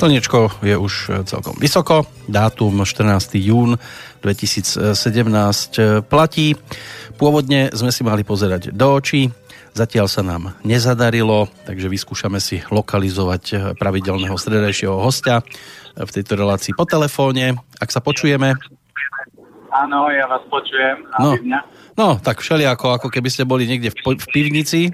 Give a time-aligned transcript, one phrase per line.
[0.00, 3.36] Slniečko je už celkom vysoko, dátum 14.
[3.36, 3.76] jún
[4.24, 4.96] 2017
[6.08, 6.56] platí.
[7.20, 9.28] Pôvodne sme si mali pozerať do očí,
[9.76, 15.44] zatiaľ sa nám nezadarilo, takže vyskúšame si lokalizovať pravidelného stredajšieho hostia
[15.92, 17.60] v tejto relácii po telefóne.
[17.76, 18.56] Ak sa počujeme...
[19.68, 20.96] Áno, ja vás počujem.
[21.20, 21.36] No,
[22.00, 24.88] no, tak všelijako, ako keby ste boli niekde v, v pivnici,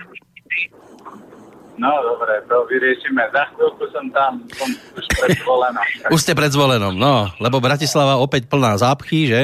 [1.76, 3.20] No dobre, to vyriešime.
[3.32, 5.84] Za chvíľku som tam, som už pred zvolenom.
[6.14, 9.42] už ste pred zvolenom, no, lebo Bratislava opäť plná zápchy, že?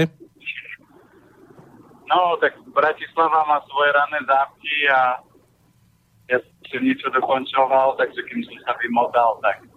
[2.09, 5.01] No, tak Bratislava má svoje rané zápchy a
[6.33, 6.39] ja
[6.69, 9.69] som niečo dokončoval, takže kým som sa vymotal, tak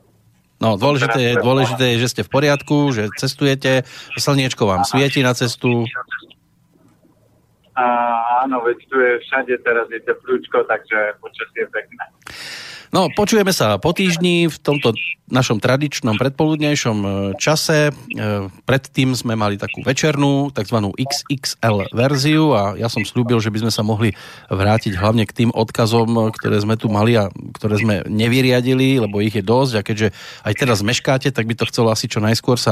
[0.55, 3.83] No, dôležité je, dôležité je, že ste v poriadku, že cestujete,
[4.15, 5.83] slniečko vám svieti na cestu.
[7.75, 7.85] A,
[8.47, 12.03] áno, veď tu je všade teraz je teplúčko, takže počasie je pekné.
[12.95, 14.95] No, počujeme sa po týždni v tomto
[15.27, 17.91] našom tradičnom predpoludnejšom e, čase.
[17.91, 17.93] E,
[18.63, 20.79] predtým sme mali takú večernú, tzv.
[20.95, 24.15] XXL verziu a ja som slúbil, že by sme sa mohli
[24.47, 27.27] vrátiť hlavne k tým odkazom, ktoré sme tu mali a
[27.59, 30.07] ktoré sme nevyriadili, lebo ich je dosť a keďže
[30.47, 32.71] aj teraz meškáte, tak by to chcelo asi čo najskôr sa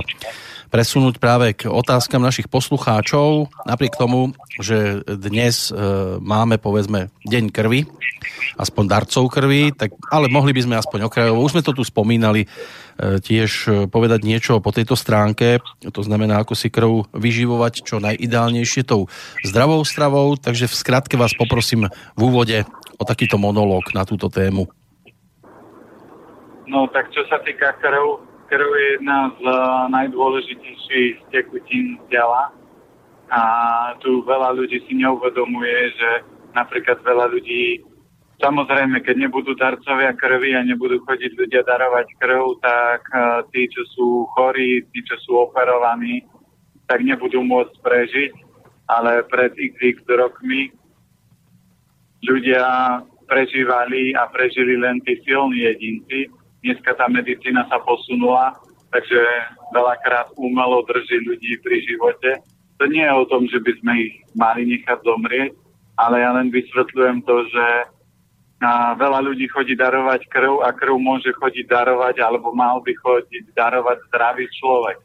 [0.73, 5.77] presunúť práve k otázkam našich poslucháčov, napriek tomu, že dnes e,
[6.17, 7.85] máme povedzme deň krvi,
[8.57, 12.49] aspoň darcov krvi, tak, ale mohli by sme aspoň okrajovo, už sme to tu spomínali,
[12.49, 18.01] e, tiež e, povedať niečo po tejto stránke, to znamená, ako si krv vyživovať čo
[18.01, 19.05] najideálnejšie tou
[19.45, 21.85] zdravou stravou, takže v skratke vás poprosím
[22.17, 22.65] v úvode
[22.97, 24.65] o takýto monológ na túto tému.
[26.65, 29.57] No tak čo sa týka krv, krv je jedna z eh,
[29.89, 32.53] najdôležitejších tekutín tela
[33.33, 33.41] a
[33.97, 36.09] tu veľa ľudí si neuvedomuje, že
[36.53, 37.81] napríklad veľa ľudí
[38.43, 43.87] Samozrejme, keď nebudú darcovia krvi a nebudú chodiť ľudia darovať krv, tak uh, tí, čo
[43.95, 46.27] sú chorí, tí, čo sú operovaní,
[46.83, 48.33] tak nebudú môcť prežiť.
[48.91, 50.75] Ale pred x rokmi
[52.27, 52.67] ľudia
[53.31, 56.27] prežívali a prežili len tí silní jedinci,
[56.63, 58.55] dneska tá medicína sa posunula,
[58.89, 59.19] takže
[59.75, 62.39] veľakrát umelo drží ľudí pri živote.
[62.81, 65.51] To nie je o tom, že by sme ich mali nechať zomrieť,
[65.99, 67.65] ale ja len vysvetľujem to, že
[68.63, 73.51] a veľa ľudí chodí darovať krv a krv môže chodiť darovať, alebo mal by chodiť
[73.51, 75.03] darovať zdravý človek.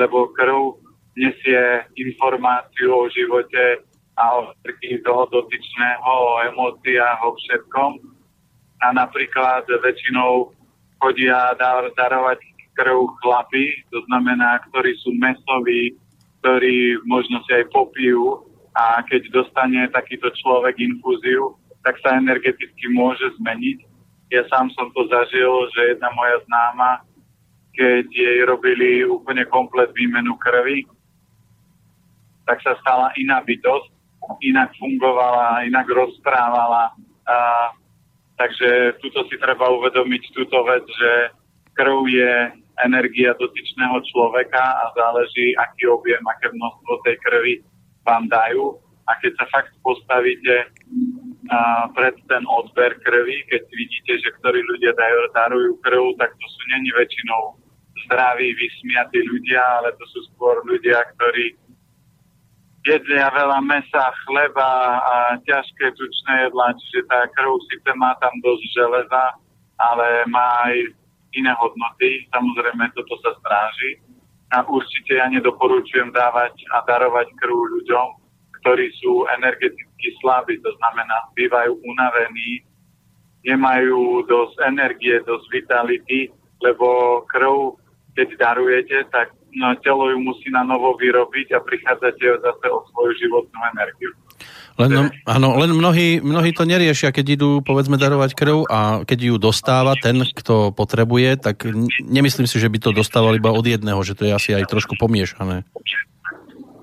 [0.00, 0.80] Lebo krv
[1.12, 3.84] nesie informáciu o živote
[4.16, 4.56] a o
[5.04, 8.00] toho dotyčného, o emóciách, o všetkom.
[8.80, 10.55] A napríklad väčšinou
[11.00, 12.40] chodia dar, darovať
[12.76, 15.96] krv chlapy, to znamená, ktorí sú mesoví,
[16.40, 18.44] ktorí možno si aj popijú
[18.76, 23.78] a keď dostane takýto človek infúziu, tak sa energeticky môže zmeniť.
[24.34, 27.06] Ja sám som to zažil, že jedna moja známa,
[27.72, 30.84] keď jej robili úplne komplet výmenu krvi,
[32.46, 33.90] tak sa stala iná bytosť,
[34.42, 36.94] inak fungovala, inak rozprávala.
[37.26, 37.36] A
[38.36, 41.12] Takže tuto si treba uvedomiť túto vec, že
[41.72, 42.34] krv je
[42.84, 47.54] energia dotyčného človeka a záleží, aký objem, aké množstvo tej krvi
[48.04, 48.76] vám dajú.
[49.06, 50.68] A keď sa fakt postavíte
[51.48, 56.46] a, pred ten odber krvi, keď vidíte, že ktorí ľudia dajú, darujú krv, tak to
[56.52, 57.56] sú není väčšinou
[58.04, 61.56] zdraví, vysmiatí ľudia, ale to sú skôr ľudia, ktorí
[62.86, 68.62] jedia veľa mesa, chleba a ťažké tučné jedlá, čiže tá krv síce má tam dosť
[68.70, 69.24] železa,
[69.76, 70.94] ale má aj
[71.34, 72.24] iné hodnoty.
[72.30, 73.98] Samozrejme, toto sa stráži.
[74.54, 78.06] A určite ja nedoporučujem dávať a darovať krv ľuďom,
[78.62, 82.62] ktorí sú energeticky slabí, to znamená, bývajú unavení,
[83.42, 86.30] nemajú dosť energie, dosť vitality,
[86.62, 87.74] lebo krv,
[88.14, 93.12] keď darujete, tak no, telo ju musí na novo vyrobiť a prichádzate zase o svoju
[93.16, 94.12] životnú energiu.
[94.76, 99.18] Len, no, áno, len mnohí, mnohí to neriešia, keď idú povedzme darovať krv a keď
[99.32, 101.64] ju dostáva ten, kto potrebuje, tak
[102.04, 105.00] nemyslím si, že by to dostával iba od jedného, že to je asi aj trošku
[105.00, 105.64] pomiešané.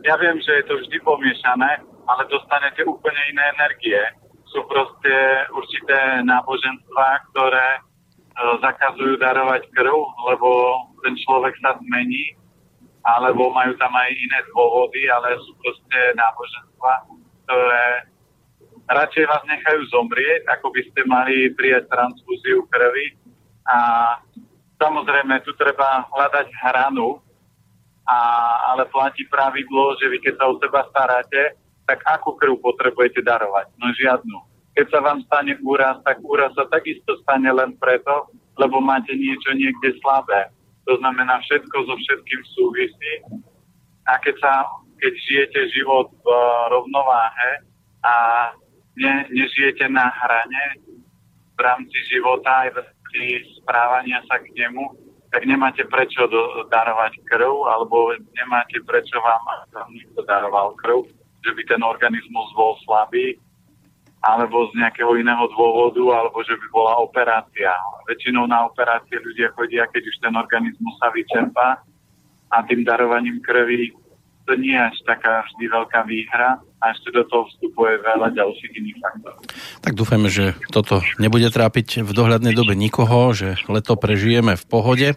[0.01, 4.01] Ja viem, že je to vždy pomiešané, ale dostanete úplne iné energie.
[4.49, 5.13] Sú proste
[5.53, 7.79] určité náboženstva, ktoré e,
[8.57, 9.95] zakazujú darovať krv,
[10.33, 10.49] lebo
[11.05, 12.35] ten človek sa zmení
[13.03, 16.93] alebo majú tam aj iné dôvody, ale sú proste náboženstva,
[17.43, 17.87] ktoré
[18.87, 23.19] radšej vás nechajú zomrieť, ako by ste mali prijať transfúziu krvi.
[23.67, 23.77] A
[24.79, 27.19] samozrejme, tu treba hľadať hranu,
[28.07, 28.19] a,
[28.75, 33.67] ale platí pravidlo, že vy keď sa o seba staráte, tak akú krv potrebujete darovať?
[33.79, 34.37] No žiadnu.
[34.79, 39.51] Keď sa vám stane úraz, tak úraz sa takisto stane len preto, lebo máte niečo
[39.55, 40.52] niekde slabé
[40.87, 43.13] To znamená, všetko so všetkým súvisí.
[44.03, 44.53] A keď, sa,
[44.99, 46.27] keď žijete život v
[46.75, 47.51] rovnováhe
[48.03, 48.15] a
[48.99, 50.63] ne, nežijete na hrane
[51.55, 53.23] v rámci života aj v rámci
[53.63, 54.83] správania sa k nemu,
[55.33, 56.29] tak nemáte prečo
[56.69, 59.41] darovať krv, alebo nemáte prečo vám,
[59.73, 61.09] vám niekto daroval krv,
[61.41, 63.39] že by ten organizmus bol slabý,
[64.23, 67.75] alebo z nejakého iného dôvodu, alebo že by bola operácia.
[68.07, 71.83] Väčšinou na operácie ľudia chodia, keď už ten organizmus sa vyčerpá
[72.47, 73.91] a tým darovaním krvi
[74.43, 78.71] to nie je až taká vždy veľká výhra a ešte do toho vstupuje veľa ďalších
[78.75, 79.39] iných faktorov.
[79.79, 85.07] Tak dúfajme, že toto nebude trápiť v dohľadnej dobe nikoho, že leto prežijeme v pohode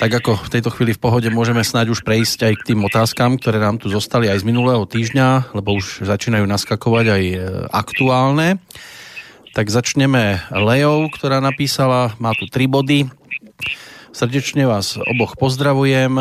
[0.00, 3.36] tak ako v tejto chvíli v pohode môžeme snáď už prejsť aj k tým otázkam,
[3.36, 7.36] ktoré nám tu zostali aj z minulého týždňa, lebo už začínajú naskakovať aj e,
[7.68, 8.62] aktuálne.
[9.52, 13.04] Tak začneme Lejou, ktorá napísala, má tu tri body.
[14.12, 16.12] Srdečne vás oboch pozdravujem.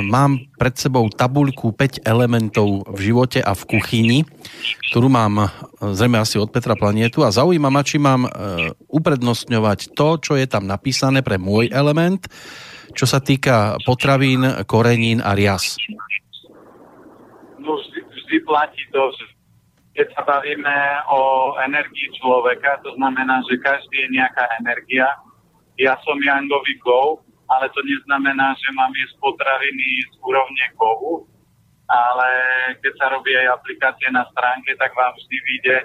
[0.00, 4.18] Mám pred sebou tabuľku 5 elementov v živote a v kuchyni,
[4.92, 5.46] ktorú mám e,
[5.96, 8.30] zrejme asi od Petra Planietu a zaujíma ma, či mám e,
[8.92, 12.24] uprednostňovať to, čo je tam napísané pre môj element,
[12.94, 15.76] čo sa týka potravín, korenín a rias?
[17.58, 19.24] No vždy, vždy platí to, že
[19.94, 20.78] keď sa bavíme
[21.10, 25.06] o energii človeka, to znamená, že každý je nejaká energia.
[25.78, 31.30] Ja som Jangový kov, ale to neznamená, že mám jesť potraviny z úrovne kovu,
[31.86, 32.28] ale
[32.82, 35.76] keď sa robí aj aplikácie na stránke, tak vám vždy vyjde,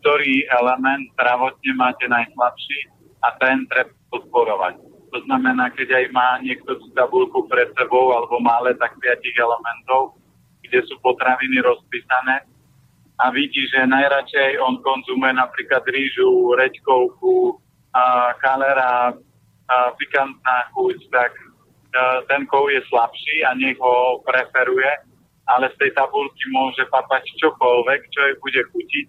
[0.00, 2.78] ktorý element zdravotne máte najslabší
[3.20, 4.87] a ten treba podporovať.
[5.08, 10.20] To znamená, keď aj má niekto tú tabulku pred sebou alebo mále tak piatich elementov,
[10.60, 12.44] kde sú potraviny rozpísané
[13.18, 17.58] a vidí, že najradšej on konzumuje napríklad rýžu, reďkovku,
[17.96, 19.16] a kalera,
[19.68, 21.32] a pikantná chuť, tak
[21.96, 24.88] a, ten kov je slabší a nech ho preferuje,
[25.48, 29.06] ale z tej tabulky môže papať čokoľvek, čo jej bude chutiť.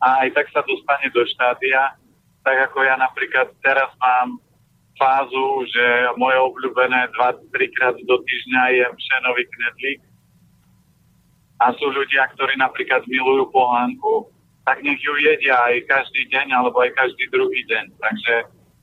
[0.00, 2.00] A aj tak sa dostane do štádia,
[2.40, 4.40] tak ako ja napríklad teraz mám
[5.00, 5.84] fázu, že
[6.20, 10.00] moje obľúbené 2-3 krát do týždňa je pšenový knedlík.
[11.60, 14.28] A sú ľudia, ktorí napríklad milujú pohánku,
[14.68, 17.84] tak nech ju jedia aj každý deň alebo aj každý druhý deň.
[17.96, 18.34] Takže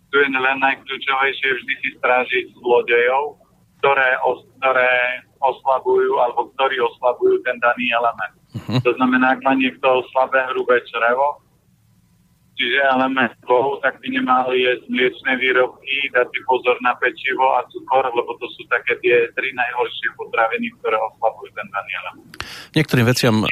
[0.09, 3.37] tu je len najkľúčovejšie vždy si strážiť zlodejov,
[3.81, 8.33] ktoré, os, ktoré oslabujú alebo ktorí oslabujú ten daný element.
[8.57, 8.81] Uh-huh.
[8.81, 11.45] To znamená, ak má niekto slabé hrubé črevo,
[12.57, 17.61] čiže element kohu, tak by nemali jesť mliečné výrobky, dať si pozor na pečivo a
[17.69, 22.27] cukor, lebo to sú také tie tri najhoršie potraviny, ktoré oslabujú ten daný element.
[22.73, 23.47] Niektorým veciam e,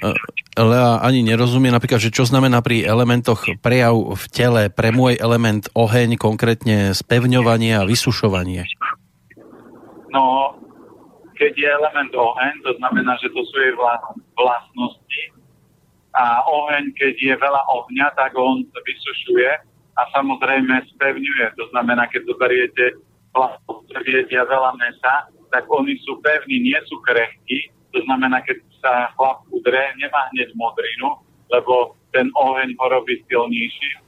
[0.57, 5.69] Lea ani nerozumie, napríklad, že čo znamená pri elementoch prejav v tele, pre môj element
[5.77, 8.65] oheň, konkrétne spevňovanie a vysušovanie.
[10.09, 10.55] No,
[11.37, 13.75] keď je element oheň, to znamená, že to sú jej
[14.33, 15.34] vlastnosti,
[16.15, 19.51] a oheň, keď je veľa ohňa, tak on vysušuje
[19.95, 21.45] a samozrejme spevňuje.
[21.59, 22.95] To znamená, keď zoberiete
[24.07, 27.71] jedia veľa mesa, tak oni sú pevní, nie sú krehkí.
[27.91, 31.19] To znamená, keď sa chlap udre, nemá hneď modrinu,
[31.51, 34.03] lebo ten oheň ho robí silnejší.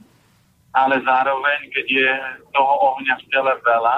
[0.76, 2.10] Ale zároveň, keď je
[2.52, 3.96] toho ohňa v tele veľa,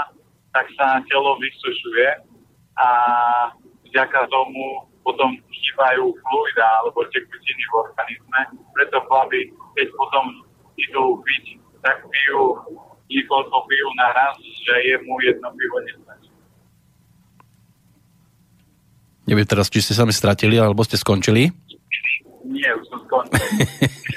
[0.51, 2.09] tak sa telo vysušuje
[2.79, 2.91] a
[3.91, 8.41] vďaka tomu potom chýbajú fluida alebo tekutiny v organizme.
[8.79, 10.25] Preto chlapi, keď potom
[10.79, 12.55] idú piť, tak pijú
[13.11, 16.31] niekoľko pijú naraz, že jemu jedno pivo nestačí.
[19.27, 21.51] Neviem teraz, či ste sa mi stratili, alebo ste skončili?
[22.47, 23.39] Nie, už som skončil.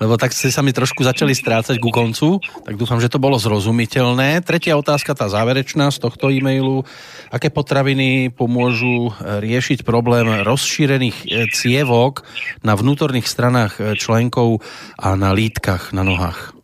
[0.00, 3.36] lebo tak ste sa mi trošku začali strácať ku koncu, tak dúfam, že to bolo
[3.36, 4.40] zrozumiteľné.
[4.40, 6.88] Tretia otázka, tá záverečná z tohto e-mailu.
[7.28, 12.24] Aké potraviny pomôžu e, riešiť problém rozšírených e, cievok
[12.64, 14.64] na vnútorných stranách e, členkov
[14.96, 16.56] a na lítkach na nohách?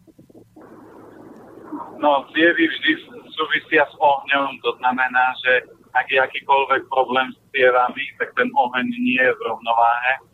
[2.01, 2.93] No, cievy vždy
[3.37, 5.53] súvisia s ohňom, to znamená, že
[5.93, 10.25] ak je akýkoľvek problém s cievami, tak ten oheň nie je v rovnováhe.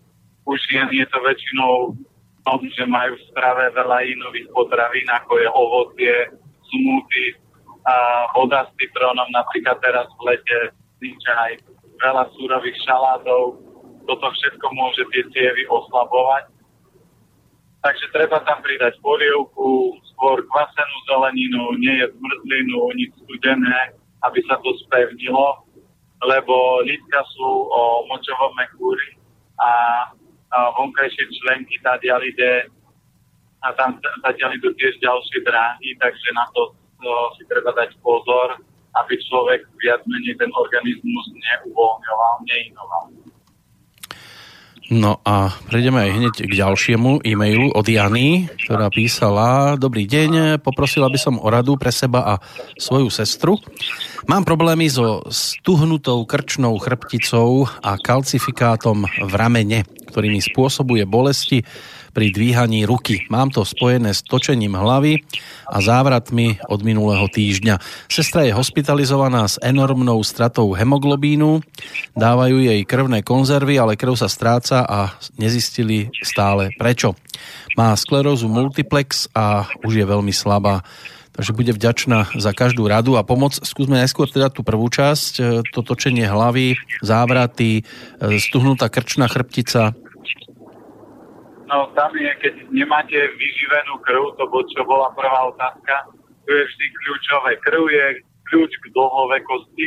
[0.47, 1.99] Už je, je to väčšinou
[2.43, 6.15] tom, že majú v strave veľa inových potravín, ako je ovocie,
[6.71, 7.39] smoothie,
[7.83, 7.95] a
[8.39, 10.59] voda s citrónom, napríklad teraz v lete,
[11.27, 11.53] aj
[11.99, 13.59] veľa súrových šalátov.
[14.07, 16.47] Toto všetko môže tie cievy oslabovať.
[17.83, 24.55] Takže treba tam pridať polievku, skôr kvasenú zeleninu, nie je zmrzlinu, nič studené, aby sa
[24.63, 25.67] to spevnilo,
[26.23, 29.19] lebo lítka sú o močovom mechúri
[29.59, 29.71] a
[30.77, 32.69] vonkajšie členky tadiaľ ide
[33.63, 38.59] a tam tadiaľ idú tiež ďalšie dráhy, takže na to, to si treba dať pozor
[38.93, 43.05] aby človek viac menej ten organizmus neuvoľňoval, neinoval.
[44.91, 51.07] No a prejdeme aj hneď k ďalšiemu e-mailu od Jany, ktorá písala Dobrý deň, poprosila
[51.07, 52.35] by som o radu pre seba a
[52.75, 53.63] svoju sestru.
[54.27, 61.63] Mám problémy so stuhnutou krčnou chrbticou a kalcifikátom v ramene, ktorý mi spôsobuje bolesti
[62.13, 63.25] pri dvíhaní ruky.
[63.33, 65.25] Mám to spojené s točením hlavy
[65.69, 67.81] a závratmi od minulého týždňa.
[68.07, 71.65] Sestra je hospitalizovaná s enormnou stratou hemoglobínu,
[72.13, 77.17] dávajú jej krvné konzervy, ale krv sa stráca a nezistili stále prečo.
[77.75, 80.85] Má sklerózu multiplex a už je veľmi slabá
[81.33, 83.57] takže bude vďačná za každú radu a pomoc.
[83.57, 85.43] Skúsme najskôr teda tú prvú časť, e,
[85.73, 89.97] to točenie hlavy, závraty, e, stuhnutá krčná chrbtica.
[91.73, 96.13] No tam je, keď nemáte vyživenú krv, to bol, čo bola prvá otázka,
[96.45, 97.51] to je vždy kľúčové.
[97.65, 98.07] Krv je
[98.53, 99.87] kľúč k dlhovekosti,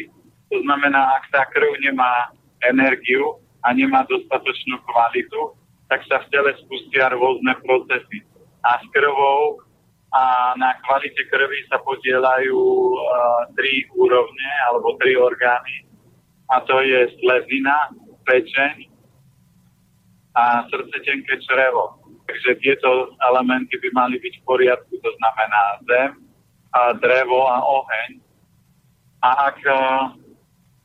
[0.49, 2.33] to znamená, ak tá krv nemá
[2.65, 5.53] energiu a nemá dostatočnú kvalitu,
[5.85, 8.25] tak sa v tele spustia rôzne procesy.
[8.65, 9.61] A s krvou
[10.09, 15.85] a na kvalite krvi sa podielajú uh, tri úrovne alebo tri orgány
[16.49, 17.89] a to je slezina,
[18.25, 18.94] pečeň
[20.35, 21.95] a srdce tenké črevo.
[22.25, 26.11] Takže tieto elementy by mali byť v poriadku, to znamená zem,
[26.75, 28.19] a drevo a oheň.
[29.23, 30.11] A ak uh,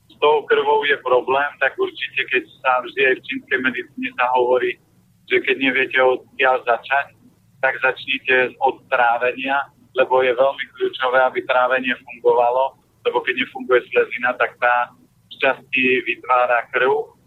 [0.07, 4.26] s tou krvou je problém, tak určite, keď sa vždy aj v čínskej medicíne sa
[4.38, 4.78] hovorí,
[5.26, 7.19] že keď neviete odkiaľ začať,
[7.61, 14.33] tak začnite od trávenia, lebo je veľmi kľúčové, aby trávenie fungovalo, lebo keď nefunguje slezina,
[14.38, 14.95] tak tá
[15.40, 17.20] časti vytvára krv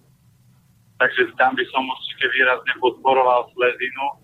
[1.04, 4.24] Takže tam by som určite výrazne podporoval slezinu,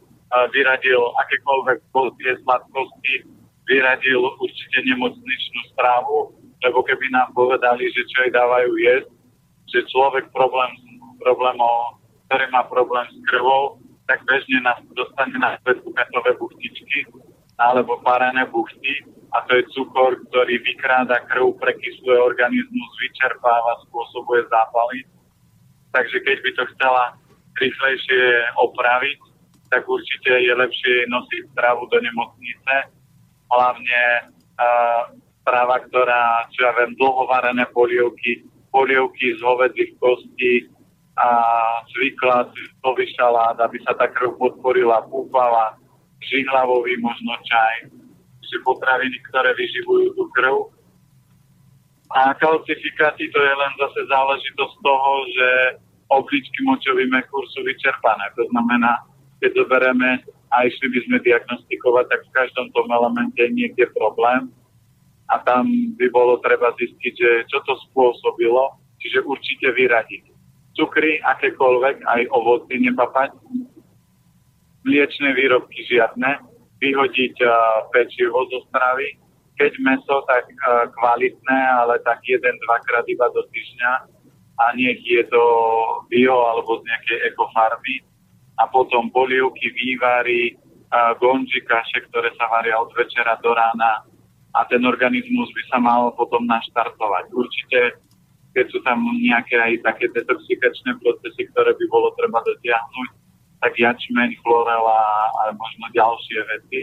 [0.56, 1.84] vyradil akékoľvek
[2.24, 3.28] tie sladkosti,
[3.68, 9.12] vyradil určite nemocničnú správu, lebo keby nám povedali, že čo jej dávajú jesť,
[9.76, 10.72] že človek problém,
[11.20, 12.00] problémov,
[12.32, 17.12] ktorý má problém s krvou, tak bežne nás dostane na svet metové buchtičky
[17.60, 19.04] alebo parené buchty
[19.36, 25.19] a to je cukor, ktorý vykráda krv, prekysluje organizmus, vyčerpáva, spôsobuje zápaly
[25.90, 27.04] Takže keď by to chcela
[27.58, 28.24] rýchlejšie
[28.62, 29.20] opraviť,
[29.70, 32.76] tak určite je lepšie nosiť stravu do nemocnice.
[33.50, 34.02] Hlavne
[34.58, 35.14] uh,
[35.90, 40.70] ktorá, čo ja viem, dlhovarené polievky, polievky z hovedzích kostí
[41.18, 41.30] a
[41.90, 45.74] zvykla zvyklavý šalát, aby sa tá krv podporila, púpala,
[46.22, 47.90] žihlavový možno čaj,
[48.46, 50.56] že potraviny, ktoré vyživujú tú krv,
[52.10, 55.48] a kalcifikáty to je len zase záležitosť toho, že
[56.10, 58.34] obličky močový mechúr sú vyčerpané.
[58.34, 59.06] To znamená,
[59.46, 64.50] keď zoberieme a išli by sme diagnostikovať, tak v každom tom elemente je niekde problém
[65.30, 65.70] a tam
[66.02, 70.24] by bolo treba zistiť, že čo to spôsobilo, čiže určite vyradiť.
[70.74, 73.30] Cukry, akékoľvek, aj ovoci nepapať,
[74.82, 76.42] mliečne výrobky žiadne,
[76.82, 77.52] vyhodiť uh,
[77.94, 79.22] pečivo zo stravy,
[79.60, 83.92] keď meso, tak uh, kvalitné, ale tak jeden, dvakrát iba do týždňa
[84.60, 85.44] a nech je to
[86.08, 87.96] bio alebo z nejakej ekofarmy
[88.56, 90.56] a potom polievky, vývary,
[90.96, 94.08] uh, gonži, kaše, ktoré sa varia od večera do rána
[94.56, 97.26] a ten organizmus by sa mal potom naštartovať.
[97.36, 98.00] Určite,
[98.56, 103.10] keď sú tam nejaké aj také detoxikačné procesy, ktoré by bolo treba dotiahnuť,
[103.60, 105.04] tak jačmeň, chlorela
[105.44, 106.80] a možno ďalšie veci.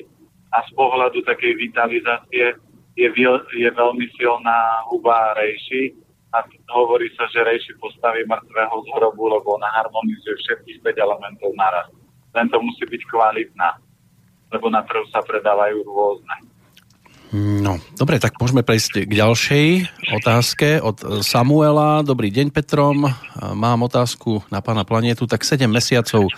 [0.55, 2.55] A z pohľadu takej vitalizácie
[2.97, 3.09] je,
[3.61, 5.93] je veľmi silná huba rejši
[6.33, 11.53] a hovorí sa, že rejši postaví mŕtvého z hrobu, lebo ona harmonizuje všetkých 5 elementov
[11.55, 11.89] naraz.
[12.33, 13.69] Len to musí byť kvalitná,
[14.53, 16.37] lebo na trhu sa predávajú rôzne.
[17.37, 19.69] No, dobre, tak môžeme prejsť k ďalšej
[20.15, 22.01] otázke od Samuela.
[22.07, 23.03] Dobrý deň, Petrom.
[23.37, 25.27] Mám otázku na pána planetu.
[25.27, 26.31] Tak 7 mesiacov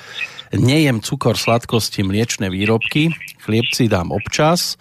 [0.50, 3.12] nejem cukor, sladkosti, mliečne výrobky.
[3.44, 4.80] Chlieb dám občas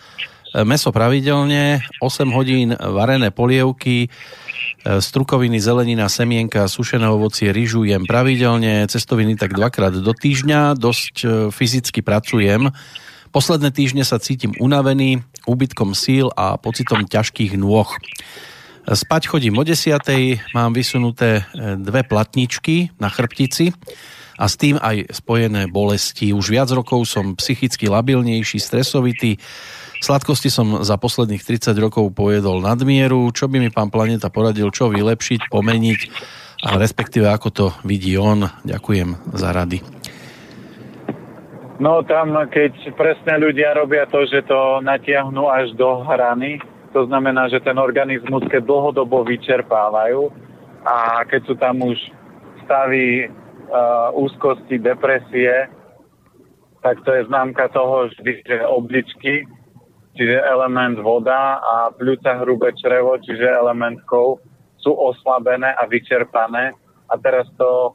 [0.63, 4.09] meso pravidelne, 8 hodín varené polievky, e,
[4.97, 11.27] strukoviny, zelenina, semienka, sušené ovocie, rýžu jem pravidelne, cestoviny tak dvakrát do týždňa, dosť e,
[11.53, 12.73] fyzicky pracujem.
[13.29, 17.91] Posledné týždne sa cítim unavený, úbytkom síl a pocitom ťažkých nôh.
[18.87, 19.99] Spať chodím o 10.
[20.55, 23.75] Mám vysunuté e, dve platničky na chrbtici
[24.39, 26.31] a s tým aj spojené bolesti.
[26.31, 29.35] Už viac rokov som psychicky labilnejší, stresovitý,
[29.97, 33.29] Sladkosti som za posledných 30 rokov pojedol nadmieru.
[33.33, 35.99] Čo by mi pán Planeta poradil, čo vylepšiť, pomeniť
[36.67, 38.49] a respektíve ako to vidí on.
[38.65, 39.81] Ďakujem za rady.
[41.77, 46.57] No tam, keď presne ľudia robia to, že to natiahnu až do hrany,
[46.97, 50.31] To znamená, že ten organizmus, keď dlhodobo vyčerpávajú
[50.87, 51.99] a keď sú tam už
[52.63, 55.67] stavy uh, úzkosti, depresie,
[56.79, 59.43] tak to je známka toho, že obličky,
[60.17, 64.41] čiže element voda a pľúca hrubé črevo, čiže element kov,
[64.81, 66.73] sú oslabené a vyčerpané.
[67.07, 67.93] A teraz to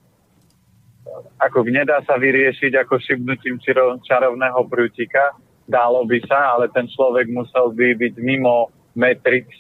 [1.43, 3.59] ako nedá sa vyriešiť ako šibnutím
[4.07, 5.35] čarovného prútika,
[5.67, 9.51] dálo by sa, ale ten človek musel by byť mimo Matrix,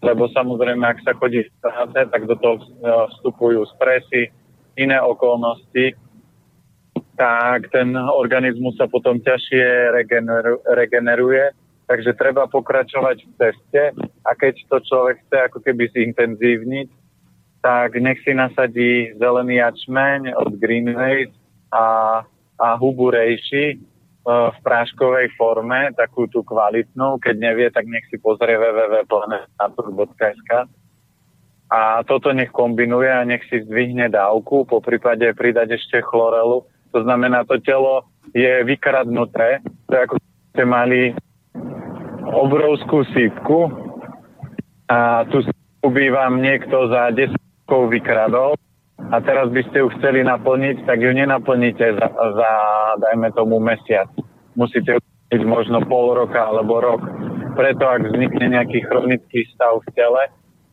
[0.00, 2.56] lebo samozrejme, ak sa chodí v práce, tak do toho
[3.12, 4.32] vstupujú stresy,
[4.76, 5.96] iné okolnosti,
[7.16, 11.52] tak ten organizmus sa potom ťažšie regeneru, regeneruje.
[11.86, 13.82] Takže treba pokračovať v ceste
[14.26, 16.88] a keď to človek chce ako keby zintenzívniť,
[17.62, 21.30] tak nech si nasadí zelený jačmeň od Greenway
[21.70, 21.86] a,
[22.58, 23.78] a hubu e,
[24.26, 27.22] v práškovej forme, takú tú kvalitnú.
[27.22, 30.50] Keď nevie, tak nech si pozrie www.planenatur.sk
[31.66, 36.62] a toto nech kombinuje a nech si zdvihne dávku, po prípade pridať ešte chlorelu,
[36.94, 39.58] to znamená, to telo je vykradnuté.
[39.90, 40.14] To je ako
[40.54, 41.00] ste mali
[42.26, 43.70] obrovskú sípku
[44.90, 47.34] a tu sípku by vám niekto za 10
[47.66, 48.50] rokov vykradol
[49.12, 52.50] a teraz by ste ju chceli naplniť, tak ju nenaplníte za, za
[52.98, 54.10] dajme tomu, mesiac.
[54.58, 57.02] Musíte ju naplniť možno pol roka alebo rok.
[57.54, 60.22] Preto, ak vznikne nejaký chronický stav v tele,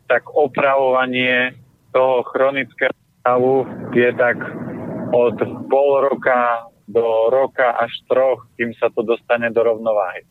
[0.09, 1.55] tak opravovanie
[1.93, 3.63] toho chronického stavu
[3.95, 4.35] je tak
[5.13, 5.37] od
[5.69, 10.27] pol roka do roka až troch, kým sa to dostane do rovnováhy.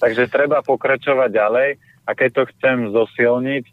[0.00, 1.68] Takže treba pokračovať ďalej
[2.04, 3.64] a keď to chcem zosilniť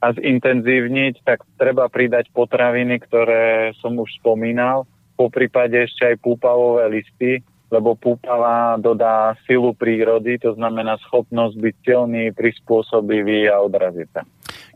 [0.00, 4.88] a zintenzívniť, tak treba pridať potraviny, ktoré som už spomínal,
[5.20, 11.74] po prípade ešte aj púpavové listy, lebo púpava dodá silu prírody, to znamená schopnosť byť
[11.84, 14.24] silný, prispôsobivý a odraziť sa.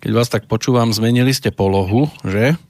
[0.05, 2.61] Keď vás tak počúvam, zmenili ste polohu, že?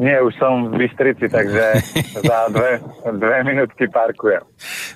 [0.00, 1.64] Nie, už som v Bystrici, takže
[2.28, 2.80] za dve,
[3.20, 4.40] dve minútky parkujem.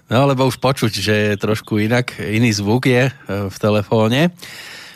[0.08, 3.12] No, lebo už počuť, že je trošku inak, iný zvuk je e,
[3.50, 4.32] v telefóne.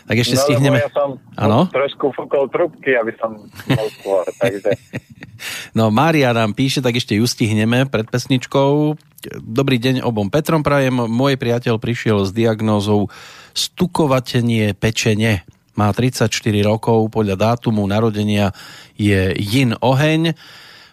[0.09, 0.77] Tak ešte no, stihneme...
[0.81, 1.69] ja som ano?
[1.69, 4.73] trošku fúkol trubky, aby som bol skôr, takže...
[5.73, 8.97] No, Mária nám píše, tak ešte ju stihneme pred pesničkou.
[9.41, 10.97] Dobrý deň obom Petrom prajem.
[11.05, 13.09] Môj priateľ prišiel s diagnózou
[13.53, 16.27] stukovatenie pečene má 34
[16.63, 18.51] rokov, podľa dátumu narodenia
[18.99, 20.35] je Yin oheň.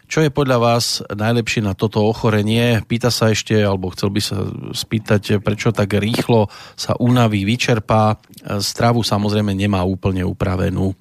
[0.09, 2.81] Čo je podľa vás najlepšie na toto ochorenie?
[2.89, 4.41] Pýta sa ešte, alebo chcel by sa
[4.73, 6.49] spýtať, prečo tak rýchlo
[6.81, 8.17] sa unaví, vyčerpá.
[8.57, 10.97] Stravu samozrejme nemá úplne upravenú.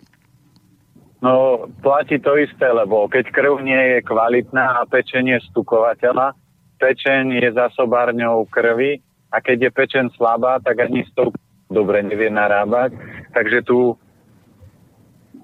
[1.24, 6.36] No, platí to isté, lebo keď krv nie je kvalitná a pečenie stukovateľa,
[6.78, 11.34] pečeň je zasobárňou krvi a keď je pečen slabá, tak ani s tou
[11.68, 12.96] dobre nevie narábať.
[13.36, 13.96] Takže tu,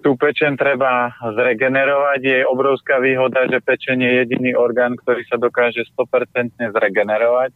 [0.04, 2.20] tú pečen treba zregenerovať.
[2.24, 7.52] Je obrovská výhoda, že pečen je jediný orgán, ktorý sa dokáže 100% zregenerovať.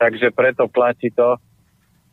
[0.00, 1.36] Takže preto platí to,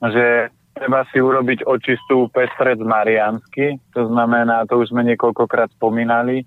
[0.03, 3.79] že treba si urobiť očistú pestrec mariansky.
[3.95, 6.45] To znamená, to už sme niekoľkokrát spomínali,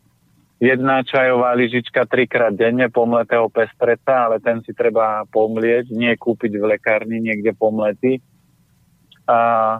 [0.61, 6.77] jedna čajová lyžička trikrát denne pomletého pestreca, ale ten si treba pomlieť, nie kúpiť v
[6.77, 8.21] lekárni niekde pomletý.
[9.31, 9.79] A,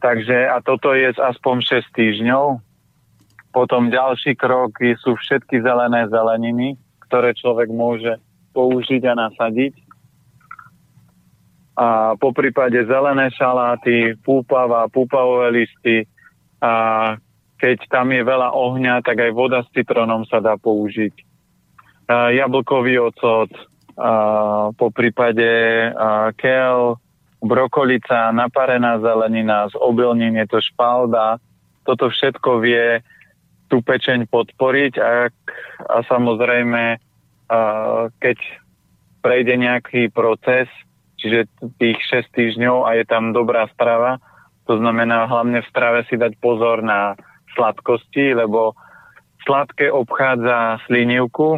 [0.00, 2.64] takže, a toto je aspoň 6 týždňov.
[3.52, 8.16] Potom ďalší krok sú všetky zelené zeleniny, ktoré človek môže
[8.56, 9.74] použiť a nasadiť.
[11.78, 16.08] A po prípade zelené šaláty, púpava, púpavové listy.
[16.58, 17.14] A
[17.58, 21.14] keď tam je veľa ohňa, tak aj voda s citrónom sa dá použiť.
[22.08, 23.52] A jablkový ocot,
[23.98, 24.12] a
[24.74, 25.46] po prípade
[25.94, 26.98] a kel,
[27.38, 31.38] brokolica, naparená zelenina, z obilnín je to špalda.
[31.86, 33.00] Toto všetko vie
[33.68, 35.28] tú pečeň podporiť a,
[35.86, 36.98] a samozrejme,
[38.18, 38.38] keď
[39.20, 40.66] prejde nejaký proces,
[41.20, 44.22] čiže tých 6 týždňov a je tam dobrá strava,
[44.68, 47.16] to znamená hlavne v strave si dať pozor na
[47.56, 48.76] sladkosti, lebo
[49.48, 51.56] sladké obchádza slinivku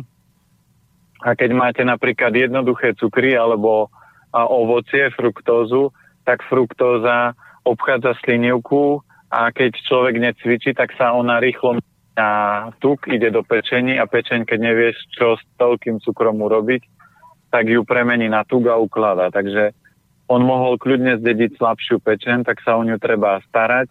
[1.21, 3.91] a keď máte napríklad jednoduché cukry alebo
[4.31, 5.91] a ovocie, fruktózu,
[6.25, 7.35] tak fruktóza
[7.67, 11.79] obchádza slinivku a keď človek necvičí, tak sa ona rýchlo
[12.19, 12.31] na
[12.83, 16.83] tuk, ide do pečení a pečeň, keď nevieš, čo s toľkým cukrom urobiť,
[17.51, 19.31] tak ju premení na tuk a ukladá.
[19.31, 19.75] Takže
[20.31, 23.91] on mohol kľudne zdediť slabšiu pečen, tak sa o ňu treba starať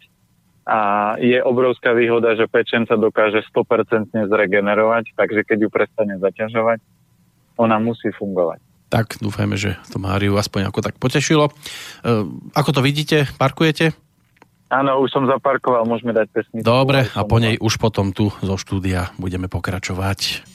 [0.69, 0.79] a
[1.17, 6.79] je obrovská výhoda, že pečen sa dokáže 100% zregenerovať, takže keď ju prestane zaťažovať,
[7.59, 8.68] ona musí fungovať.
[8.89, 11.49] Tak dúfajme, že to Máriu aspoň ako tak potešilo.
[11.49, 11.51] E,
[12.57, 13.29] ako to vidíte?
[13.37, 13.93] Parkujete?
[14.69, 16.61] Áno, už som zaparkoval, môžeme dať pesničku.
[16.61, 20.45] Dobre, a po nej už potom tu zo štúdia budeme pokračovať.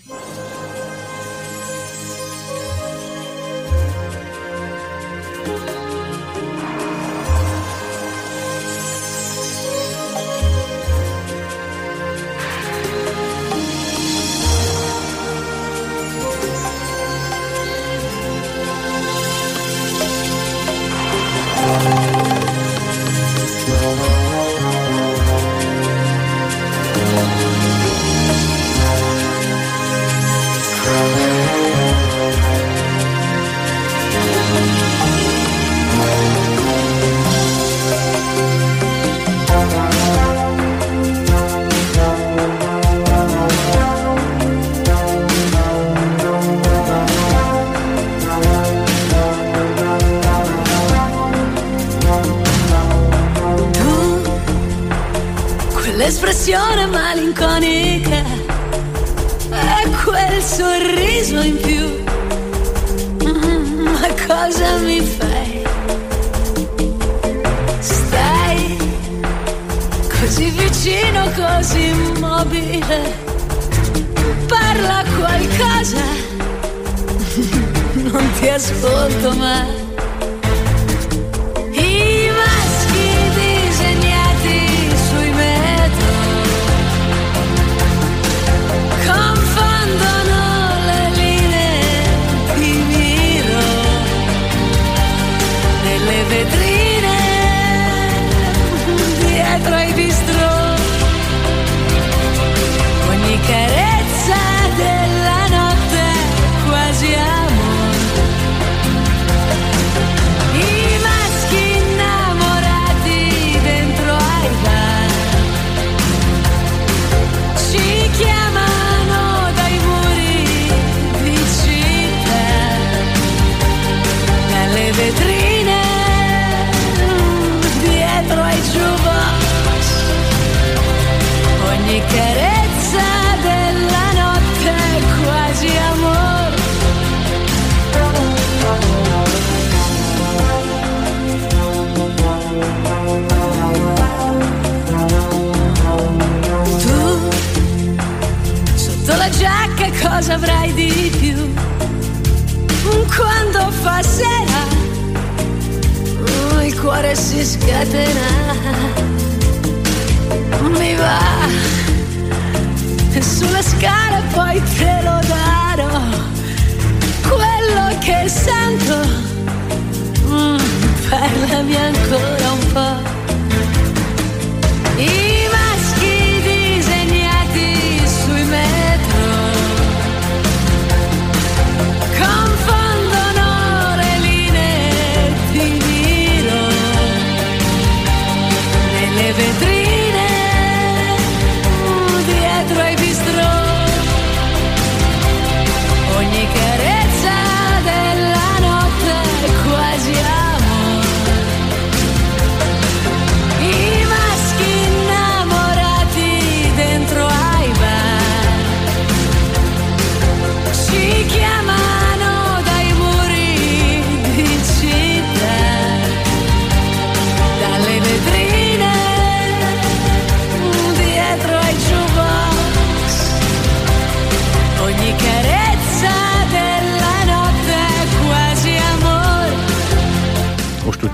[171.67, 172.34] 两颗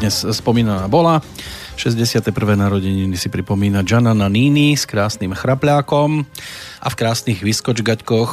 [0.08, 1.20] spomínaná bola.
[1.76, 2.32] 61.
[2.56, 6.24] narodeniny si pripomína Gianna Nini s krásnym chrapľákom
[6.80, 8.30] a v krásnych vyskočgaťkoch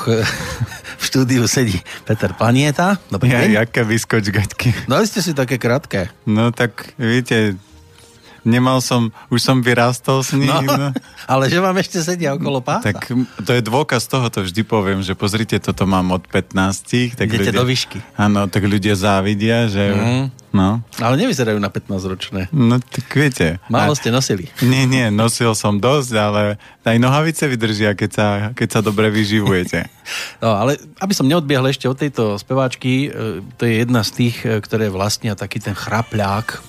[1.00, 3.00] v štúdiu sedí Peter Panieta.
[3.12, 4.92] Dobrý ja, jaké vyskočgaťky?
[4.92, 6.12] Dali ste si také krátke.
[6.28, 7.56] No tak, viete,
[8.48, 10.48] nemal som, už som vyrastol s ním.
[10.64, 10.96] No,
[11.32, 12.96] ale že vám ešte sedia okolo pása.
[12.96, 13.12] Tak
[13.44, 17.20] to je dôkaz toho, to vždy poviem, že pozrite, toto mám od 15.
[17.20, 18.00] Tak Idete ľudia, do výšky.
[18.16, 19.84] Áno, tak ľudia závidia, že...
[19.92, 20.26] Mm.
[20.56, 20.82] No.
[20.98, 22.42] Ale nevyzerajú na 15 ročné.
[22.56, 23.62] No tak viete.
[23.68, 24.50] Málo ste nosili.
[24.64, 26.42] Nie, nie, nosil som dosť, ale
[26.82, 29.86] aj nohavice vydržia, keď sa, keď sa dobre vyživujete.
[30.40, 34.40] No, ale aby som neodbiehal ešte od tejto speváčky, e, to je jedna z tých,
[34.48, 36.64] e, ktoré vlastnia taký ten chrapľák,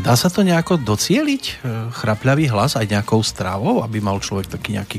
[0.00, 1.52] Dá sa to nejako docieliť, e,
[1.92, 4.98] chrapľavý hlas aj nejakou strávou, aby mal človek taký nejaký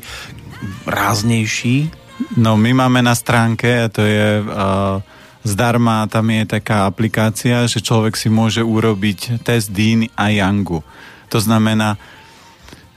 [0.89, 1.93] ráznejší?
[2.33, 4.97] No my máme na stránke, to je uh,
[5.45, 10.81] zdarma, tam je taká aplikácia, že človek si môže urobiť test Dean a Yangu.
[11.29, 12.01] To znamená,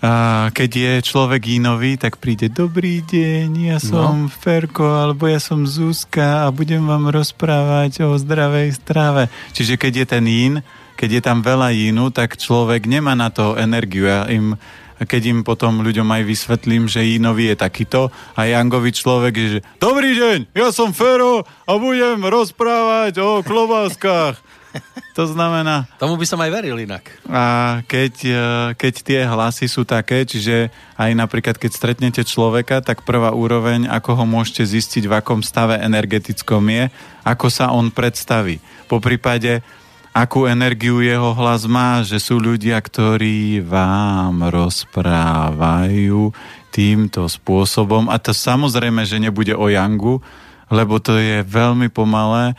[0.01, 4.33] A keď je človek inový, tak príde dobrý deň, ja som no.
[4.33, 9.29] Ferko, alebo ja som Zuzka a budem vám rozprávať o zdravej strave.
[9.53, 10.55] Čiže keď je ten in,
[11.01, 14.05] keď je tam veľa inu, tak človek nemá na to energiu.
[14.05, 14.61] Ja im,
[15.01, 19.59] keď im potom ľuďom aj vysvetlím, že inový je takýto a Jangovi človek je, že
[19.81, 24.37] dobrý deň, ja som Fero a budem rozprávať o klobáskach.
[25.19, 25.91] To znamená...
[25.99, 27.03] Tomu by som aj veril inak.
[27.27, 28.39] A keď, e,
[28.79, 34.23] keď tie hlasy sú také, čiže aj napríklad keď stretnete človeka, tak prvá úroveň, ako
[34.23, 36.85] ho môžete zistiť, v akom stave energetickom je,
[37.27, 38.63] ako sa on predstaví.
[38.87, 39.67] Po prípade,
[40.11, 46.35] akú energiu jeho hlas má, že sú ľudia, ktorí vám rozprávajú
[46.71, 48.11] týmto spôsobom.
[48.11, 50.23] A to samozrejme, že nebude o Yangu,
[50.71, 52.55] lebo to je veľmi pomalé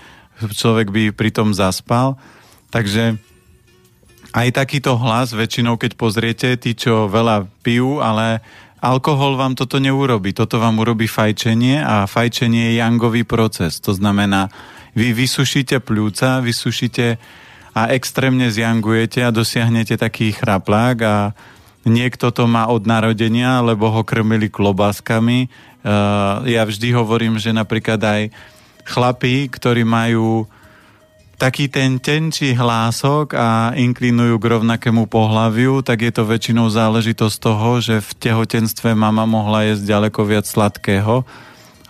[0.50, 2.18] človek by pritom zaspal.
[2.74, 3.22] Takže
[4.34, 8.42] aj takýto hlas väčšinou, keď pozriete, tí, čo veľa pijú, ale
[8.82, 10.34] alkohol vám toto neurobi.
[10.34, 13.78] Toto vám urobí fajčenie a fajčenie je jangový proces.
[13.86, 14.50] To znamená,
[14.92, 17.18] vy vysušíte pľúca, vysušíte
[17.72, 21.16] a extrémne zjangujete a dosiahnete taký chraplák a
[21.88, 25.48] niekto to má od narodenia, lebo ho krmili klobáskami.
[25.82, 28.22] Uh, ja vždy hovorím, že napríklad aj
[28.86, 30.46] chlapí, ktorí majú
[31.42, 37.82] taký ten tenčí hlások a inklinujú k rovnakému pohľaviu, tak je to väčšinou záležitosť toho,
[37.82, 41.26] že v tehotenstve mama mohla jesť ďaleko viac sladkého,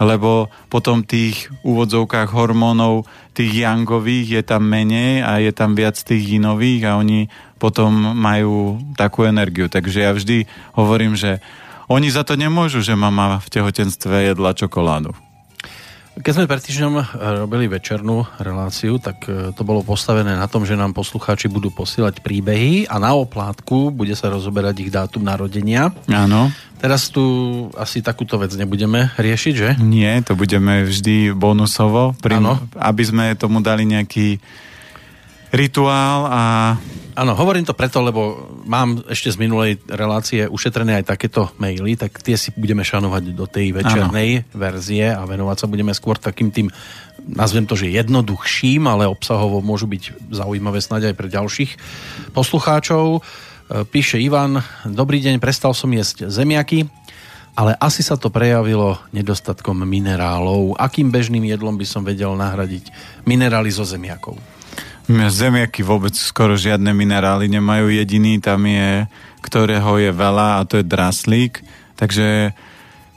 [0.01, 3.05] lebo potom tých úvodzovkách hormónov,
[3.37, 7.29] tých jangových je tam menej a je tam viac tých inových a oni
[7.61, 9.69] potom majú takú energiu.
[9.69, 11.37] Takže ja vždy hovorím, že
[11.85, 15.13] oni za to nemôžu, že mama v tehotenstve jedla čokoládu.
[16.19, 17.05] Keď sme pred týždňom eh,
[17.39, 22.19] robili večernú reláciu, tak eh, to bolo postavené na tom, že nám poslucháči budú posielať
[22.19, 25.95] príbehy a na oplátku bude sa rozoberať ich dátum narodenia.
[26.11, 26.51] Áno.
[26.81, 27.21] Teraz tu
[27.77, 29.69] asi takúto vec nebudeme riešiť, že?
[29.77, 32.41] Nie, to budeme vždy bonusovo, pri,
[32.73, 34.41] aby sme tomu dali nejaký
[35.51, 36.41] rituál a
[37.11, 42.23] Áno, hovorím to preto, lebo mám ešte z minulej relácie ušetrené aj takéto maily, tak
[42.23, 44.47] tie si budeme šanovať do tej večernej ano.
[44.55, 46.71] verzie a venovať sa budeme skôr takým tým,
[47.27, 51.71] nazvem to, že jednoduchším, ale obsahovo môžu byť zaujímavé snáď aj pre ďalších
[52.31, 53.19] poslucháčov.
[53.19, 53.21] E,
[53.83, 56.87] píše Ivan, dobrý deň, prestal som jesť zemiaky,
[57.59, 60.79] ale asi sa to prejavilo nedostatkom minerálov.
[60.79, 62.87] Akým bežným jedlom by som vedel nahradiť
[63.27, 64.39] minerály zo zemiakov?
[65.09, 67.89] Zemiaky vôbec skoro žiadne minerály nemajú.
[67.89, 69.09] Jediný tam je,
[69.41, 71.65] ktorého je veľa a to je draslík.
[71.97, 72.53] Takže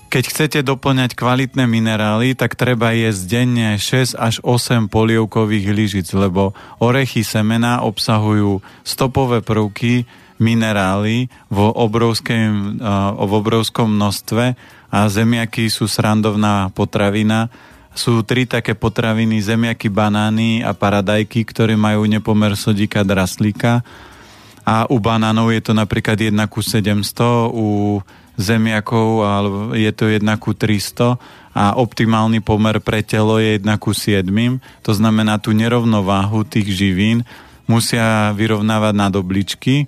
[0.09, 6.55] keď chcete doplňať kvalitné minerály, tak treba jesť denne 6 až 8 polievkových lyžic, lebo
[6.79, 10.07] orechy semena obsahujú stopové prvky,
[10.39, 12.79] minerály v, obrovském,
[13.15, 14.45] v obrovskom množstve
[14.91, 17.51] a zemiaky sú srandovná potravina
[17.95, 23.87] sú tri také potraviny, zemiaky, banány a paradajky, ktoré majú nepomer sodíka draslíka.
[24.67, 28.01] A u banánov je to napríklad 1 ku 700, u
[28.35, 29.23] zemiakov
[29.79, 31.17] je to 1 ku 300
[31.55, 34.27] a optimálny pomer pre telo je 1 ku 7.
[34.83, 37.23] To znamená tú nerovnováhu tých živín
[37.71, 39.87] musia vyrovnávať na dobličky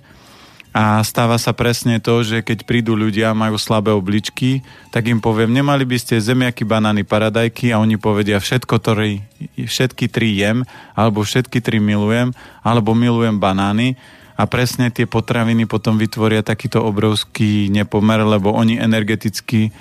[0.77, 4.61] a stáva sa presne to, že keď prídu ľudia majú slabé obličky,
[4.93, 7.73] tak im poviem, nemali by ste zemiaky, banány, paradajky?
[7.73, 9.25] A oni povedia, všetko, ktorý,
[9.57, 10.61] všetky tri jem,
[10.93, 12.29] alebo všetky tri milujem,
[12.61, 13.97] alebo milujem banány.
[14.37, 19.73] A presne tie potraviny potom vytvoria takýto obrovský nepomer, lebo oni energeticky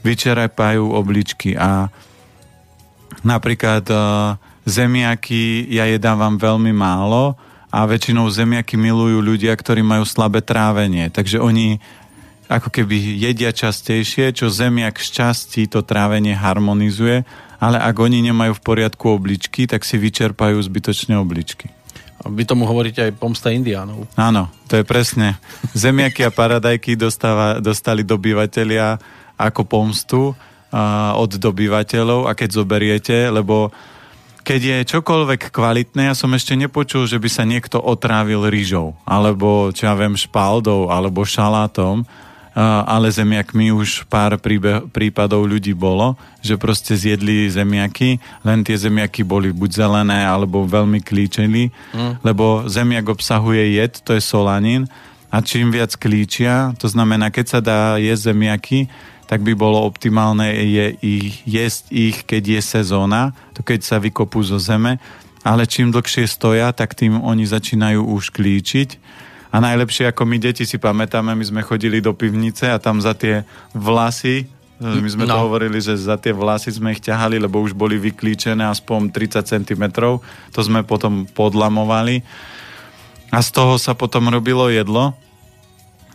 [0.00, 1.60] vyčerpajú obličky.
[1.60, 1.92] A
[3.20, 7.36] napríklad uh, zemiaky ja jedávam veľmi málo,
[7.68, 11.12] a väčšinou zemiaky milujú ľudia, ktorí majú slabé trávenie.
[11.12, 11.80] Takže oni
[12.48, 17.28] ako keby jedia častejšie, čo zemiak z časti to trávenie harmonizuje,
[17.60, 21.68] ale ak oni nemajú v poriadku obličky, tak si vyčerpajú zbytočne obličky.
[22.18, 24.08] A vy tomu hovoríte aj pomsta indiánov.
[24.18, 25.38] Áno, to je presne.
[25.76, 28.98] Zemiaky a paradajky dostáva, dostali dobyvatelia
[29.38, 30.34] ako pomstu uh,
[31.14, 33.70] od dobyvateľov a keď zoberiete, lebo
[34.48, 39.68] keď je čokoľvek kvalitné, ja som ešte nepočul, že by sa niekto otrávil rýžou, alebo,
[39.76, 42.08] čo ja viem, špaldou, alebo šalátom,
[42.88, 49.20] ale zemiakmi už pár príbe- prípadov ľudí bolo, že proste zjedli zemiaky, len tie zemiaky
[49.20, 52.24] boli buď zelené, alebo veľmi klíčili, mm.
[52.24, 54.88] lebo zemiak obsahuje jed, to je solanín,
[55.28, 58.88] a čím viac klíčia, to znamená, keď sa dá jesť zemiaky,
[59.28, 64.40] tak by bolo optimálne je ich, jesť ich, keď je sezóna, to keď sa vykopú
[64.40, 64.96] zo zeme,
[65.44, 68.96] ale čím dlhšie stoja, tak tým oni začínajú už klíčiť
[69.48, 73.16] A najlepšie, ako my deti si pamätáme, my sme chodili do pivnice a tam za
[73.16, 74.44] tie vlasy,
[74.80, 75.32] e, my sme no.
[75.32, 79.44] to hovorili, že za tie vlasy sme ich ťahali, lebo už boli vyklíčené aspoň 30
[79.44, 79.84] cm.
[80.52, 82.20] To sme potom podlamovali.
[83.28, 85.16] A z toho sa potom robilo jedlo.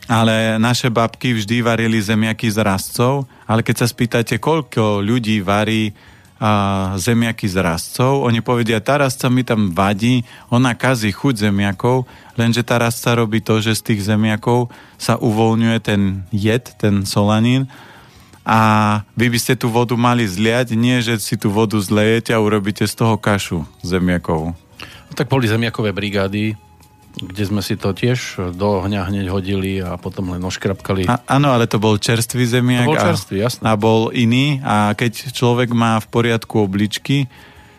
[0.04, 5.96] Ale naše babky vždy varili zemiaky z rastcov, ale keď sa spýtate, koľko ľudí varí
[6.44, 12.04] a, zemiaky z rastcov, oni povedia, tá rastca mi tam vadí, ona kazí chuť zemiakov,
[12.36, 14.68] lenže tá rastca robí to, že z tých zemiakov
[15.00, 17.72] sa uvoľňuje ten jed, ten solanín
[18.44, 18.60] a
[19.16, 22.84] vy by ste tú vodu mali zliať, nie že si tú vodu zlejete a urobíte
[22.84, 24.52] z toho kašu zemiakov.
[25.08, 26.60] No, tak boli zemiakové brigády,
[27.14, 31.06] kde sme si to tiež do ohňa hneď hodili a potom len oškrapkali.
[31.30, 32.90] áno, ale to bol čerstvý zemiak.
[32.90, 33.62] To bol čerstvý, jasné.
[33.62, 37.30] A bol iný a keď človek má v poriadku obličky,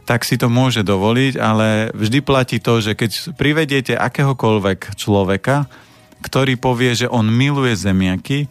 [0.04, 5.66] tak si to môže dovoliť, ale vždy platí to, že keď privediete akéhokoľvek človeka,
[6.20, 8.46] ktorý povie, že on miluje zemiaky,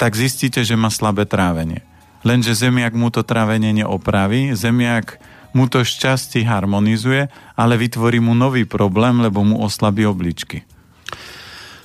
[0.00, 1.84] tak zistíte, že má slabé trávenie.
[2.24, 5.20] Lenže zemiak mu to trávenie neopraví, zemiak
[5.50, 10.62] mu to šťastie harmonizuje, ale vytvorí mu nový problém, lebo mu oslabí obličky.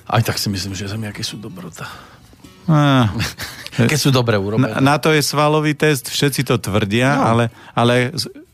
[0.06, 1.90] Aj tak si myslím, že zemiaky sú dobrota.
[2.70, 3.10] Ah.
[3.90, 4.72] Keď sú dobre urobené.
[4.80, 7.22] Na, na to je svalový test, všetci to tvrdia, no.
[7.28, 7.44] ale,
[7.76, 7.94] ale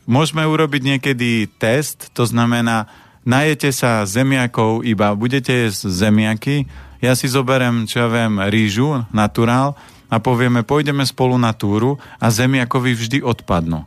[0.03, 2.91] môžeme urobiť niekedy test, to znamená,
[3.23, 6.67] najete sa zemiakov iba, budete jesť zemiaky,
[6.99, 9.75] ja si zoberem, čo ja viem, rýžu, naturál
[10.07, 13.83] a povieme, pôjdeme spolu na túru a zemiakovi vždy odpadnú.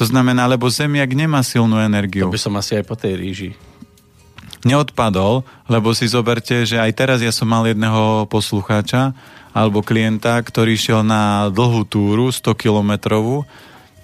[0.00, 2.28] To znamená, lebo zemiak nemá silnú energiu.
[2.28, 3.50] To by som asi aj po tej ríži.
[4.62, 9.10] Neodpadol, lebo si zoberte, že aj teraz ja som mal jedného poslucháča
[9.52, 13.44] alebo klienta, ktorý šiel na dlhú túru, 100 kilometrovú,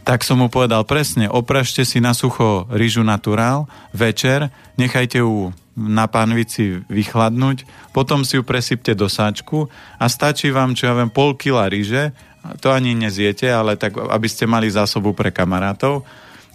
[0.08, 4.48] tak som mu povedal presne, opražte si na sucho rýžu naturál, večer,
[4.80, 9.68] nechajte ju na pánvici vychladnúť, potom si ju presypte do sáčku
[10.00, 12.16] a stačí vám, čo ja viem, pol kila rýže
[12.58, 16.06] to ani nezjete, ale tak, aby ste mali zásobu pre kamarátov.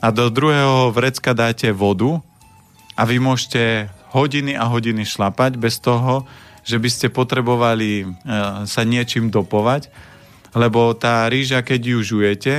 [0.04, 2.19] A do druhého vrecka dáte vodu
[2.98, 6.28] a vy môžete hodiny a hodiny šlapať bez toho,
[6.63, 8.06] že by ste potrebovali e,
[8.67, 9.91] sa niečím dopovať,
[10.56, 12.54] lebo tá rýža, keď ju žujete,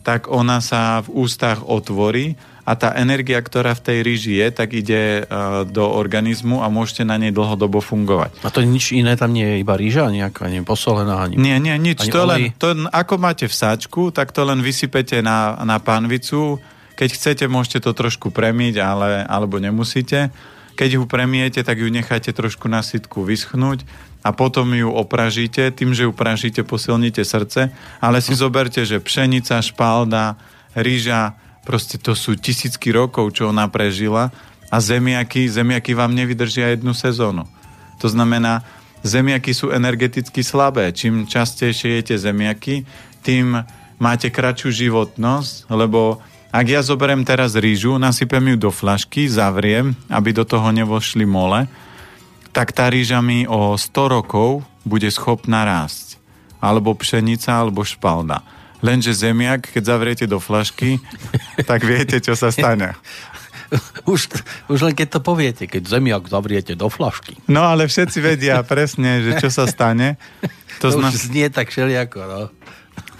[0.00, 2.40] tak ona sa v ústach otvorí
[2.70, 7.02] a tá energia, ktorá v tej ríži je, tak ide uh, do organizmu a môžete
[7.02, 8.46] na nej dlhodobo fungovať.
[8.46, 11.34] A to nič iné tam nie je, iba rýža nejaká, nie posolená ani...
[11.34, 12.06] Nie, nie, nič.
[12.06, 16.62] Ani to len, to, ako máte v sáčku, tak to len vysypete na, na pánvicu.
[16.94, 20.30] Keď chcete, môžete to trošku premiť, ale, alebo nemusíte.
[20.78, 23.82] Keď ju premiete, tak ju necháte trošku na sitku vyschnúť
[24.22, 25.74] a potom ju opražíte.
[25.74, 27.74] Tým, že ju pražíte, posilníte srdce.
[27.98, 30.38] Ale si zoberte, že pšenica, špalda,
[30.78, 31.34] rýža,
[31.70, 34.34] Proste to sú tisícky rokov, čo ona prežila
[34.74, 37.46] a zemiaky, zemiaky vám nevydržia jednu sezónu.
[38.02, 38.66] To znamená,
[39.06, 40.90] zemiaky sú energeticky slabé.
[40.90, 42.82] Čím častejšie jete zemiaky,
[43.22, 43.62] tým
[44.02, 46.18] máte kratšiu životnosť, lebo
[46.50, 51.70] ak ja zoberiem teraz rýžu, nasypem ju do flašky, zavriem, aby do toho nevošli mole,
[52.50, 56.18] tak tá rýža mi o 100 rokov bude schopná rásť.
[56.58, 58.42] Alebo pšenica, alebo špalda.
[58.80, 61.00] Lenže zemiak, keď zavriete do flašky,
[61.70, 62.96] tak viete, čo sa stane.
[64.02, 64.26] Už,
[64.66, 67.38] už len keď to poviete, keď zemiak zavriete do flašky.
[67.46, 70.18] No ale všetci vedia presne, že čo sa stane.
[70.82, 71.14] To, to zna...
[71.14, 72.42] už znie tak všelijako, no.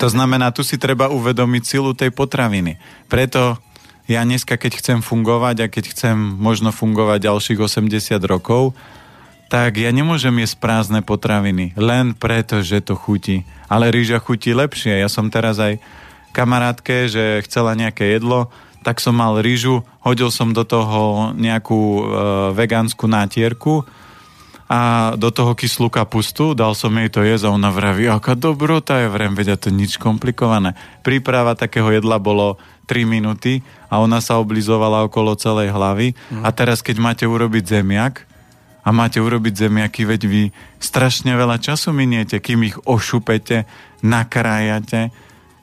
[0.02, 2.82] To znamená, tu si treba uvedomiť silu tej potraviny.
[3.06, 3.62] Preto
[4.10, 8.74] ja dneska, keď chcem fungovať a keď chcem možno fungovať ďalších 80 rokov,
[9.50, 14.98] tak ja nemôžem jesť prázdne potraviny, len preto, že to chutí ale rýža chutí lepšie.
[14.98, 15.78] Ja som teraz aj
[16.34, 18.50] kamarátke, že chcela nejaké jedlo,
[18.82, 22.02] tak som mal rýžu, hodil som do toho nejakú e,
[22.58, 23.86] vegánsku nátierku
[24.66, 29.02] a do toho kyslú kapustu, dal som jej to jesť a ona vraví, aká dobrota
[29.02, 30.74] je, vrem, vedia to nič komplikované.
[31.06, 32.58] Príprava takého jedla bolo
[32.90, 36.42] 3 minúty a ona sa oblizovala okolo celej hlavy mm.
[36.42, 38.29] a teraz keď máte urobiť zemiak,
[38.80, 40.42] a máte urobiť zemiaky, veď vy
[40.80, 43.68] strašne veľa času miniete, kým ich ošupete,
[44.00, 45.12] nakrájate.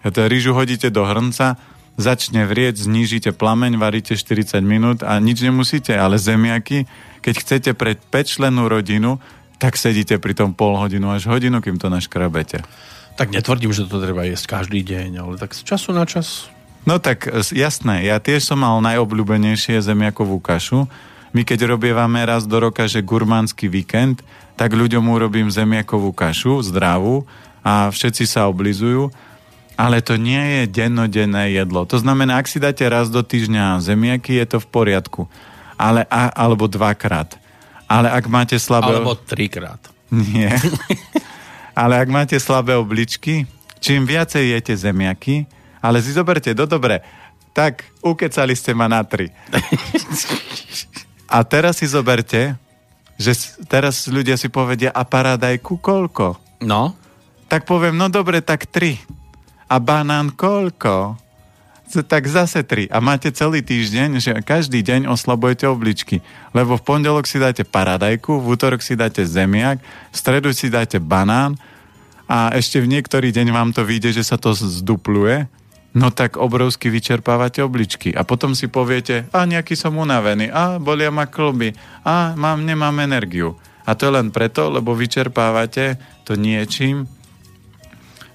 [0.05, 1.57] To rýžu hodíte do hrnca,
[1.97, 6.86] začne vrieť, znížite plameň, varíte 40 minút a nič nemusíte, ale zemiaky,
[7.26, 9.18] keď chcete pre 5 členú rodinu,
[9.57, 12.61] tak sedíte pri tom pol hodinu až hodinu, kým to naškrabete.
[13.18, 16.53] Tak netvrdím, že to treba jesť každý deň, ale tak z času na čas.
[16.86, 20.86] No tak jasné, ja tiež som mal najobľúbenejšie zemiakovú kašu,
[21.38, 24.25] my keď robievame raz do roka, že gurmánsky víkend,
[24.57, 27.29] tak ľuďom urobím zemiakovú kašu, zdravú
[27.61, 29.13] a všetci sa oblizujú,
[29.77, 31.85] ale to nie je dennodenné jedlo.
[31.85, 35.21] To znamená, ak si dáte raz do týždňa zemiaky, je to v poriadku.
[35.77, 37.38] Ale, a, alebo dvakrát.
[37.85, 38.97] Ale ak máte slabé...
[38.97, 39.77] Alebo trikrát.
[40.09, 40.57] Nie.
[41.85, 43.45] ale ak máte slabé obličky,
[43.77, 45.45] čím viacej jete zemiaky,
[45.85, 47.05] ale si zoberte, do dobre,
[47.53, 49.29] tak ukecali ste ma na tri.
[51.28, 52.55] A teraz si zoberte,
[53.19, 53.36] že
[53.67, 56.39] teraz ľudia si povedia, a paradajku koľko?
[56.63, 56.95] No.
[57.51, 58.99] Tak poviem, no dobre, tak tri.
[59.67, 61.19] A banán koľko?
[61.88, 62.91] tak zase tri.
[62.91, 66.19] A máte celý týždeň, že každý deň oslabujete obličky.
[66.51, 69.80] Lebo v pondelok si dáte paradajku, v útorok si dáte zemiak,
[70.11, 71.55] v stredu si dáte banán
[72.28, 75.47] a ešte v niektorý deň vám to vyjde, že sa to zdupluje,
[75.98, 78.14] no tak obrovsky vyčerpávate obličky.
[78.14, 81.74] A potom si poviete, a nejaký som unavený, a bolia ma klby,
[82.06, 83.58] a mám, nemám energiu.
[83.88, 87.10] A to len preto, lebo vyčerpávate to niečím,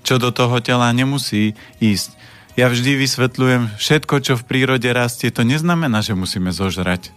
[0.03, 2.19] čo do toho tela nemusí ísť.
[2.59, 7.15] Ja vždy vysvetľujem, všetko, čo v prírode rastie, to neznamená, že musíme zožrať.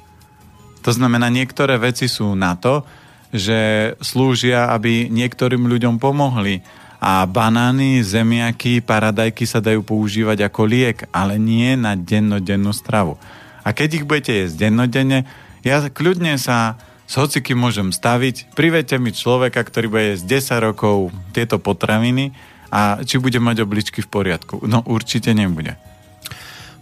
[0.86, 2.86] To znamená, niektoré veci sú na to,
[3.36, 6.64] že slúžia, aby niektorým ľuďom pomohli.
[7.00, 13.20] A banány, zemiaky, paradajky sa dajú používať ako liek, ale nie na dennodennú stravu.
[13.66, 15.26] A keď ich budete jesť dennodenne,
[15.66, 20.96] ja kľudne sa s hocikým môžem staviť, privedte mi človeka, ktorý bude jesť 10 rokov
[21.34, 22.34] tieto potraviny
[22.74, 24.66] a či bude mať obličky v poriadku.
[24.66, 25.78] No určite nebude.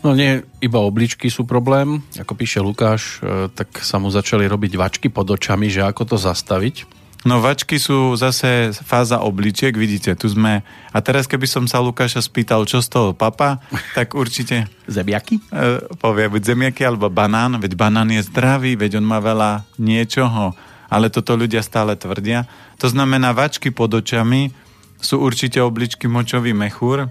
[0.03, 2.03] No nie, iba obličky sú problém.
[2.19, 6.17] Ako píše Lukáš, e, tak sa mu začali robiť vačky pod očami, že ako to
[6.19, 7.02] zastaviť.
[7.23, 10.59] No vačky sú zase fáza obličiek, vidíte, tu sme.
[10.91, 13.63] A teraz keby som sa Lukáša spýtal, čo z toho papa,
[13.95, 14.67] tak určite...
[14.91, 15.39] zemiaky?
[15.47, 20.51] E, povie, buď zemiaky alebo banán, veď banán je zdravý, veď on má veľa niečoho.
[20.91, 22.43] Ale toto ľudia stále tvrdia.
[22.83, 24.51] To znamená, vačky pod očami
[24.99, 27.07] sú určite obličky močový mechúr.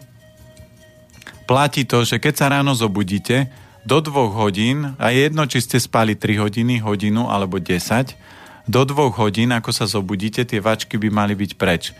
[1.48, 3.48] Platí to, že keď sa ráno zobudíte,
[3.82, 8.14] do dvoch hodín, a jedno, či ste spali 3 hodiny, hodinu alebo 10,
[8.66, 11.90] do dvoch hodín, ako sa zobudíte, tie vačky by mali byť preč.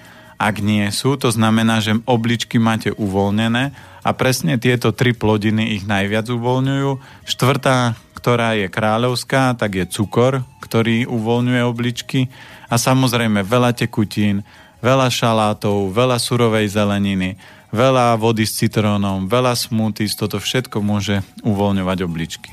[0.43, 3.71] Ak nie sú, to znamená, že obličky máte uvoľnené
[4.03, 6.91] a presne tieto tri plodiny ich najviac uvoľňujú.
[7.31, 12.27] Štvrtá, ktorá je kráľovská, tak je cukor, ktorý uvoľňuje obličky
[12.67, 14.43] a samozrejme veľa tekutín,
[14.83, 17.39] veľa šalátov, veľa surovej zeleniny,
[17.71, 22.51] veľa vody s citrónom, veľa smoothies, toto všetko môže uvoľňovať obličky.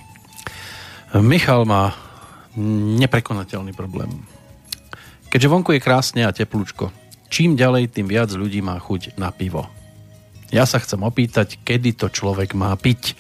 [1.18, 2.09] Michal má
[2.58, 4.10] neprekonateľný problém.
[5.30, 6.90] Keďže vonku je krásne a teplúčko,
[7.30, 9.70] čím ďalej, tým viac ľudí má chuť na pivo.
[10.50, 13.14] Ja sa chcem opýtať, kedy to človek má piť.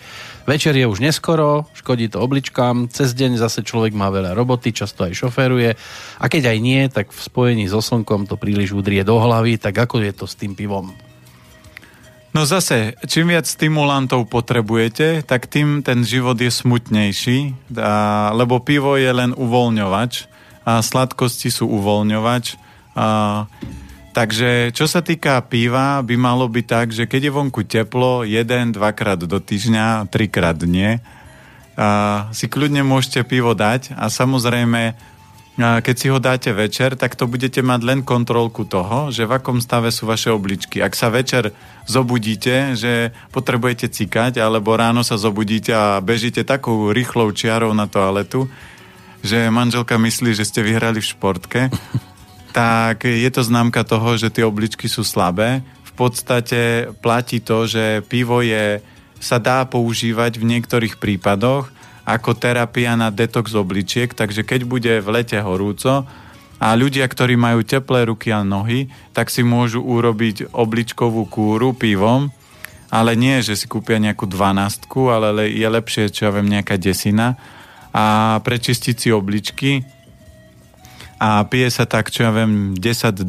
[0.49, 5.05] Večer je už neskoro, škodí to obličkám, cez deň zase človek má veľa roboty, často
[5.05, 5.77] aj šoféruje
[6.17, 9.77] a keď aj nie, tak v spojení so slnkom to príliš udrie do hlavy, tak
[9.77, 10.89] ako je to s tým pivom?
[12.29, 17.37] No zase, čím viac stimulantov potrebujete, tak tým ten život je smutnejší,
[17.73, 20.29] a, lebo pivo je len uvoľňovač
[20.61, 22.45] a sladkosti sú uvoľňovač.
[22.93, 23.49] A,
[24.09, 28.73] Takže čo sa týka piva, by malo byť tak, že keď je vonku teplo, jeden,
[28.73, 30.97] dvakrát do týždňa, trikrát nie,
[31.79, 34.97] a si kľudne môžete pivo dať a samozrejme,
[35.59, 39.59] keď si ho dáte večer, tak to budete mať len kontrolku toho, že v akom
[39.59, 40.79] stave sú vaše obličky.
[40.79, 41.51] Ak sa večer
[41.83, 48.47] zobudíte, že potrebujete cikať, alebo ráno sa zobudíte a bežíte takou rýchlou čiarou na toaletu,
[49.19, 51.61] že manželka myslí, že ste vyhrali v športke,
[52.55, 55.59] tak je to známka toho, že tie obličky sú slabé.
[55.83, 58.79] V podstate platí to, že pivo je,
[59.19, 61.67] sa dá používať v niektorých prípadoch
[62.09, 66.09] ako terapia na detox obličiek, takže keď bude v lete horúco
[66.57, 72.33] a ľudia, ktorí majú teplé ruky a nohy, tak si môžu urobiť obličkovú kúru pivom,
[72.89, 77.37] ale nie, že si kúpia nejakú dvanástku, ale je lepšie, čo ja viem, nejaká desina
[77.93, 79.85] a prečistiť si obličky
[81.19, 83.27] a pije sa tak, čo ja viem, 10-12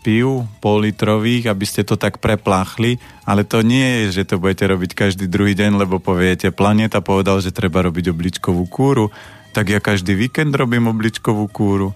[0.00, 2.96] pív pol litrových, aby ste to tak prepláchli,
[3.28, 7.44] ale to nie je, že to budete robiť každý druhý deň, lebo poviete, Planeta povedal,
[7.44, 9.12] že treba robiť obličkovú kúru,
[9.52, 11.92] tak ja každý víkend robím obličkovú kúru.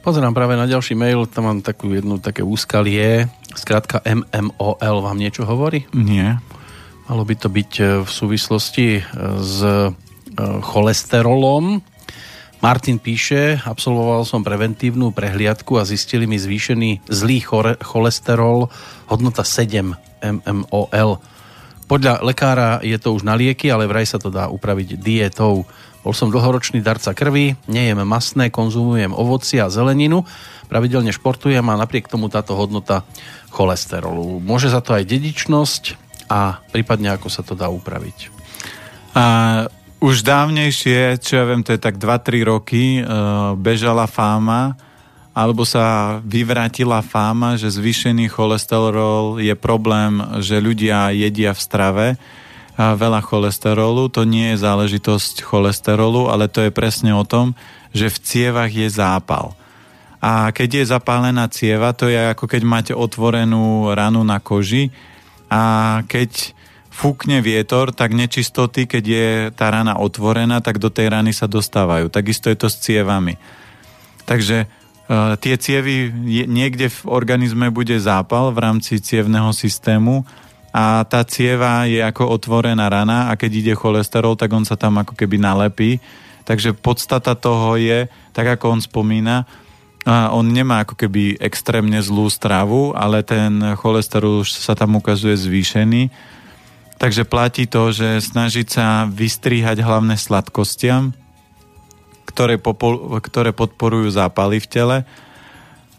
[0.00, 5.44] Pozerám práve na ďalší mail, tam mám takú jednu také úskalie, skrátka MMOL vám niečo
[5.44, 5.84] hovorí?
[5.92, 6.40] Nie.
[7.08, 9.02] Malo by to byť e, v súvislosti e,
[9.40, 9.92] s e,
[10.64, 11.84] cholesterolom,
[12.64, 17.44] Martin píše, absolvoval som preventívnu prehliadku a zistili mi zvýšený zlý
[17.84, 18.72] cholesterol,
[19.04, 19.92] hodnota 7
[20.24, 21.20] mmol.
[21.84, 25.68] Podľa lekára je to už na lieky, ale vraj sa to dá upraviť dietou.
[26.00, 30.24] Bol som dlhoročný darca krvi, nejem masné, konzumujem ovoci a zeleninu,
[30.72, 33.04] pravidelne športujem a napriek tomu táto hodnota
[33.52, 34.40] cholesterolu.
[34.40, 35.82] Môže za to aj dedičnosť
[36.32, 38.32] a prípadne ako sa to dá upraviť?
[39.12, 39.24] A
[40.04, 44.76] Už dávnejšie, čo ja viem, to je tak 2-3 roky, uh, bežala fáma,
[45.32, 52.06] alebo sa vyvrátila fáma, že zvýšený cholesterol je problém, že ľudia jedia v strave
[52.76, 54.12] veľa cholesterolu.
[54.12, 57.56] To nie je záležitosť cholesterolu, ale to je presne o tom,
[57.96, 59.56] že v cievach je zápal.
[60.20, 64.92] A keď je zapálená cieva, to je ako keď máte otvorenú ranu na koži
[65.48, 66.54] a keď
[66.94, 72.06] fúkne vietor, tak nečistoty, keď je tá rana otvorená, tak do tej rany sa dostávajú.
[72.06, 73.34] Takisto je to s cievami.
[74.22, 76.14] Takže uh, tie cievy,
[76.46, 80.22] niekde v organizme bude zápal v rámci cievného systému
[80.70, 85.02] a tá cieva je ako otvorená rana a keď ide cholesterol, tak on sa tam
[85.02, 85.98] ako keby nalepí.
[86.46, 89.50] Takže podstata toho je, tak ako on spomína,
[90.04, 95.32] a on nemá ako keby extrémne zlú stravu, ale ten cholesterol už sa tam ukazuje
[95.32, 96.12] zvýšený
[97.04, 101.12] Takže platí to, že snažiť sa vystrihať hlavné sladkostiam,
[102.24, 104.98] ktoré, popol, ktoré podporujú zápaly v tele.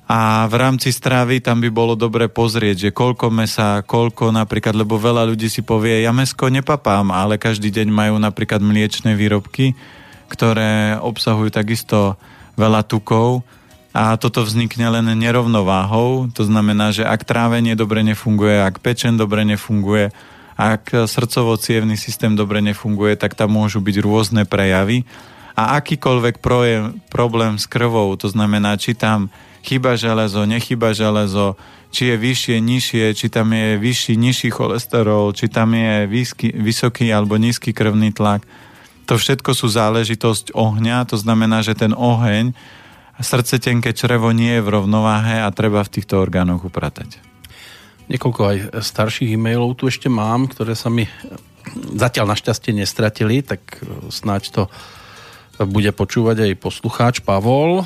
[0.09, 4.97] A v rámci stravy tam by bolo dobre pozrieť, že koľko mesa, koľko napríklad, lebo
[4.97, 9.77] veľa ľudí si povie, ja mesko nepapám, ale každý deň majú napríklad mliečne výrobky,
[10.25, 12.17] ktoré obsahujú takisto
[12.57, 13.45] veľa tukov
[13.93, 16.33] a toto vznikne len nerovnováhou.
[16.33, 21.59] To znamená, že ak trávenie dobre nefunguje, ak pečen dobre nefunguje, ak srdcovo
[21.99, 25.03] systém dobre nefunguje, tak tam môžu byť rôzne prejavy.
[25.55, 29.31] A akýkoľvek projem, problém s krvou, to znamená, či tam
[29.63, 31.55] chyba železo, nechyba železo,
[31.95, 37.07] či je vyššie, nižšie, či tam je vyšší, nižší cholesterol, či tam je vysky, vysoký
[37.07, 38.43] alebo nízky krvný tlak.
[39.07, 42.51] To všetko sú záležitosť ohňa, to znamená, že ten oheň,
[43.23, 47.34] srdce tenké črevo nie je v rovnováhe a treba v týchto orgánoch upratať.
[48.05, 51.09] Niekoľko aj starších e-mailov tu ešte mám, ktoré sa mi
[51.97, 54.63] zatiaľ našťastie nestratili, tak e, snáď to
[55.65, 57.81] bude počúvať aj poslucháč Pavol.
[57.81, 57.85] E,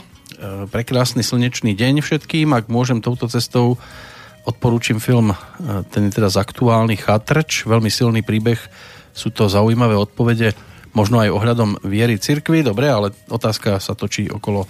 [0.68, 2.52] prekrásny slnečný deň všetkým.
[2.52, 3.80] Ak môžem touto cestou
[4.44, 5.36] odporúčim film, e,
[5.88, 8.60] ten je teraz aktuálny Chatrč, veľmi silný príbeh,
[9.16, 10.52] sú to zaujímavé odpovede,
[10.92, 14.66] možno aj ohľadom viery cirkvy, dobre, ale otázka sa točí okolo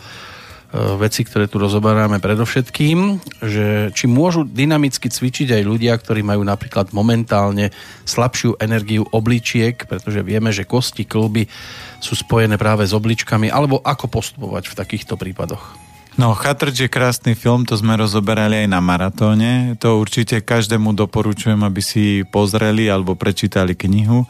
[0.71, 6.93] veci, ktoré tu rozoberáme predovšetkým, že či môžu dynamicky cvičiť aj ľudia, ktorí majú napríklad
[6.93, 7.73] momentálne
[8.05, 11.49] slabšiu energiu obličiek, pretože vieme, že kosti, kluby
[11.97, 15.73] sú spojené práve s obličkami, alebo ako postupovať v takýchto prípadoch?
[16.19, 19.73] No, Chatrč je krásny film, to sme rozoberali aj na maratóne.
[19.79, 24.27] To určite každému doporučujem, aby si pozreli alebo prečítali knihu.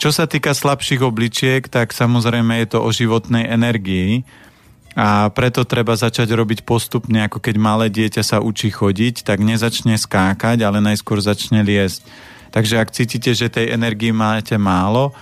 [0.00, 4.26] Čo sa týka slabších obličiek, tak samozrejme je to o životnej energii
[4.92, 9.96] a preto treba začať robiť postupne, ako keď malé dieťa sa učí chodiť, tak nezačne
[9.96, 12.04] skákať, ale najskôr začne liesť.
[12.52, 15.16] Takže ak cítite, že tej energii máte málo,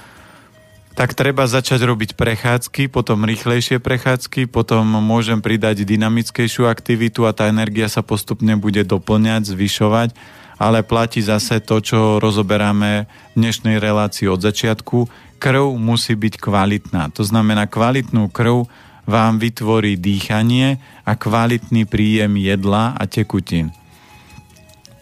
[0.99, 7.47] tak treba začať robiť prechádzky, potom rýchlejšie prechádzky, potom môžem pridať dynamickejšiu aktivitu a tá
[7.47, 10.12] energia sa postupne bude doplňať, zvyšovať,
[10.59, 15.09] ale platí zase to, čo rozoberáme v dnešnej relácii od začiatku.
[15.41, 17.09] Krv musí byť kvalitná.
[17.16, 18.68] To znamená kvalitnú krv
[19.07, 23.73] vám vytvorí dýchanie a kvalitný príjem jedla a tekutín.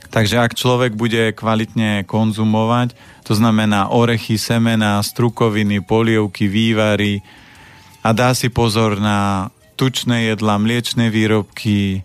[0.08, 2.96] Takže ak človek bude kvalitne konzumovať,
[3.28, 7.20] to znamená orechy, semena, strukoviny, polievky, vývary
[8.00, 12.02] a dá si pozor na tučné jedla, mliečne výrobky,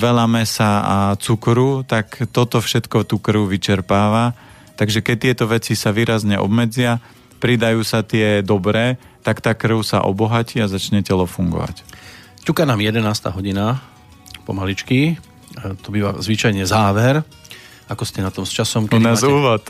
[0.00, 4.32] veľa mesa a cukru, tak toto všetko tú krv vyčerpáva.
[4.80, 7.04] Takže keď tieto veci sa výrazne obmedzia,
[7.40, 11.82] pridajú sa tie dobré, tak tá krv sa obohatí a začne telo fungovať.
[12.44, 13.04] Čuka nám 11.
[13.32, 13.80] hodina,
[14.44, 15.16] pomaličky.
[15.16, 17.24] E, to býva zvyčajne záver.
[17.90, 18.86] Ako ste na tom s časom?
[18.86, 19.32] Kedy U nás máte...
[19.32, 19.62] úvod.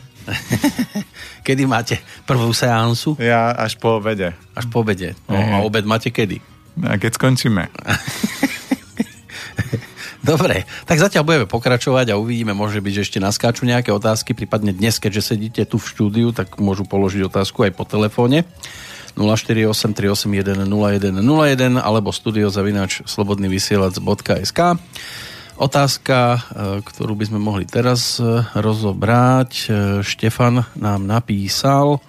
[1.46, 1.96] kedy máte
[2.28, 3.16] prvú seansu?
[3.16, 4.36] Ja až po obede.
[4.52, 5.16] Až po obede.
[5.24, 6.38] No, a obed máte kedy?
[6.84, 7.70] A keď skončíme.
[10.20, 14.76] Dobre, tak zatiaľ budeme pokračovať a uvidíme, môže byť, že ešte naskáču nejaké otázky, prípadne
[14.76, 18.44] dnes, keďže sedíte tu v štúdiu, tak môžu položiť otázku aj po telefóne.
[19.16, 24.60] 048 381 0101 alebo studiozavinač slobodnyvysielac.sk
[25.60, 26.38] Otázka, e,
[26.80, 29.50] ktorú by sme mohli teraz e, rozobrať.
[29.52, 29.64] E,
[30.00, 32.00] Štefan nám napísal.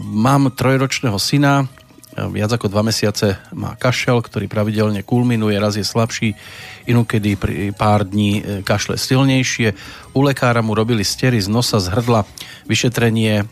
[0.00, 1.68] Mám trojročného syna,
[2.12, 6.36] viac ako dva mesiace má kašel, ktorý pravidelne kulminuje, raz je slabší,
[6.84, 9.72] inokedy pri pár dní e, kašle silnejšie.
[10.12, 12.28] U lekára mu robili stery z nosa, z hrdla,
[12.68, 13.44] vyšetrenie, e,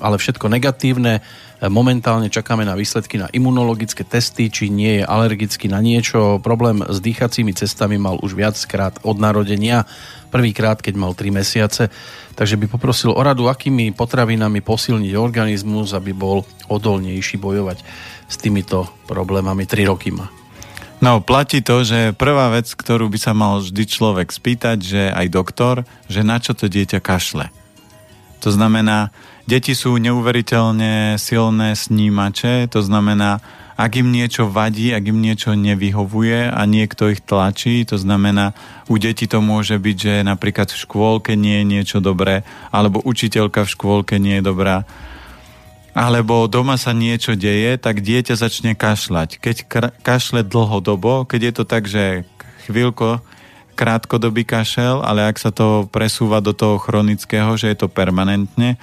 [0.00, 1.20] ale všetko negatívne.
[1.20, 6.42] E, momentálne čakáme na výsledky na imunologické testy, či nie je alergický na niečo.
[6.42, 9.86] Problém s dýchacími cestami mal už viackrát od narodenia
[10.34, 11.86] prvýkrát, keď mal 3 mesiace,
[12.34, 17.86] takže by poprosil o radu, akými potravinami posilniť organizmus, aby bol odolnejší bojovať
[18.26, 19.62] s týmito problémami.
[19.62, 20.26] 3 roky má.
[20.98, 25.26] No, platí to, že prvá vec, ktorú by sa mal vždy človek spýtať, že aj
[25.30, 25.74] doktor,
[26.10, 27.52] že na čo to dieťa kašle.
[28.42, 29.14] To znamená,
[29.44, 33.40] deti sú neuveriteľne silné snímače, to znamená,
[33.74, 38.54] ak im niečo vadí, ak im niečo nevyhovuje a niekto ich tlačí, to znamená,
[38.86, 43.66] u detí to môže byť, že napríklad v škôlke nie je niečo dobré, alebo učiteľka
[43.66, 44.86] v škôlke nie je dobrá,
[45.94, 49.42] alebo doma sa niečo deje, tak dieťa začne kašľať.
[49.42, 49.56] Keď
[50.02, 52.22] kašle dlhodobo, keď je to tak, že
[52.70, 53.22] chvíľko,
[53.74, 58.78] krátkodobý kašel, ale ak sa to presúva do toho chronického, že je to permanentne,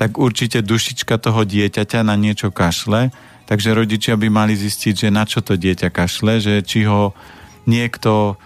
[0.00, 3.12] tak určite dušička toho dieťaťa na niečo kašle,
[3.44, 7.12] takže rodičia by mali zistiť, že na čo to dieťa kašle, že či ho
[7.68, 8.40] niekto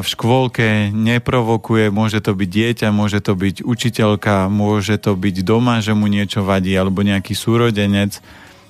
[0.00, 5.84] v škôlke neprovokuje, môže to byť dieťa, môže to byť učiteľka, môže to byť doma,
[5.84, 8.16] že mu niečo vadí, alebo nejaký súrodenec.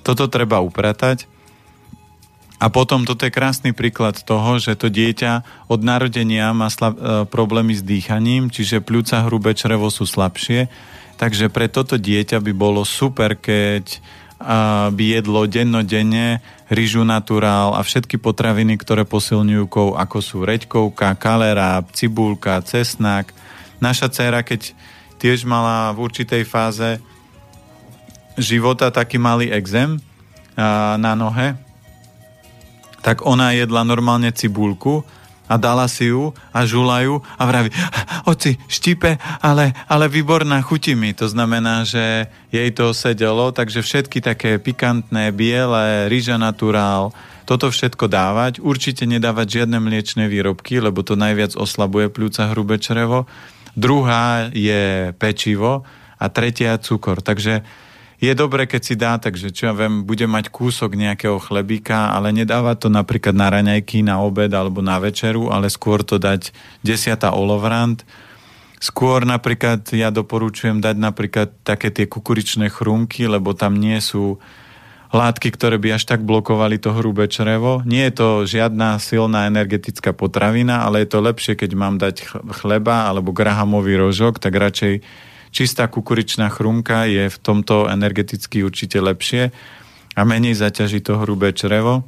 [0.03, 1.23] Toto treba upratať.
[2.59, 7.23] A potom toto je krásny príklad toho, že to dieťa od narodenia má slab, e,
[7.23, 10.67] problémy s dýchaním, čiže pľúca hrubé črevo sú slabšie.
[11.19, 13.99] Takže pre toto dieťa by bolo super, keď
[14.95, 16.39] by jedlo dennodenne
[16.71, 23.35] rýžu naturál a všetky potraviny, ktoré posilňujú kov, ako sú reďkovka, kalera, cibulka, cesnak.
[23.83, 24.71] Naša dcera, keď
[25.19, 27.03] tiež mala v určitej fáze
[28.39, 29.99] života taký malý exém
[30.95, 31.59] na nohe,
[33.03, 35.03] tak ona jedla normálne cibulku
[35.49, 37.73] a dala si ju a žulajú a vraví,
[38.29, 41.17] oci, štípe, ale, ale výborná, chutí mi.
[41.17, 47.09] To znamená, že jej to sedelo, takže všetky také pikantné, biele, rýža naturál,
[47.49, 48.61] toto všetko dávať.
[48.61, 53.25] Určite nedávať žiadne mliečne výrobky, lebo to najviac oslabuje pľúca hrubé črevo.
[53.73, 55.81] Druhá je pečivo
[56.21, 57.25] a tretia cukor.
[57.25, 57.65] Takže
[58.19, 62.35] je dobré, keď si dá, takže čo ja viem, bude mať kúsok nejakého chlebíka, ale
[62.35, 66.51] nedáva to napríklad na raňajky, na obed alebo na večeru, ale skôr to dať
[66.83, 68.03] desiata olovrant.
[68.83, 74.39] Skôr napríklad ja doporučujem dať napríklad také tie kukuričné chrumky, lebo tam nie sú
[75.09, 77.81] látky, ktoré by až tak blokovali to hrubé črevo.
[77.87, 82.29] Nie je to žiadna silná energetická potravina, ale je to lepšie, keď mám dať
[82.61, 85.01] chleba alebo grahamový rožok, tak radšej
[85.49, 89.51] čistá kukuričná chrumka je v tomto energeticky určite lepšie
[90.15, 92.05] a menej zaťaží to hrubé črevo.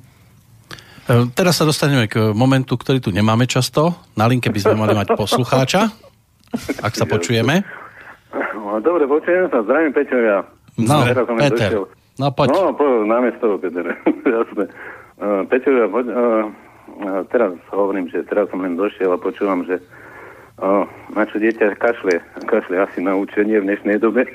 [1.10, 3.96] E, teraz sa dostaneme k momentu, ktorý tu nemáme často.
[4.14, 5.90] Na linke by sme mali mať poslucháča,
[6.82, 7.66] ak sa počujeme.
[8.32, 9.60] No, dobre, počujem sa.
[9.68, 10.40] Zdravím, Peťo, ja.
[10.80, 11.04] No,
[11.36, 11.72] Peter.
[12.16, 12.48] No, poď.
[12.56, 13.84] No, po, námiesto, Peter.
[14.40, 14.66] Jasné.
[15.20, 16.48] Uh, Peťo, ja, poď, uh,
[17.28, 19.84] teraz hovorím, že teraz som len došiel a počúvam, že
[20.62, 20.86] O,
[21.18, 22.22] na čo dieťa kašle?
[22.46, 24.30] Kašle asi na učenie v dnešnej dobe.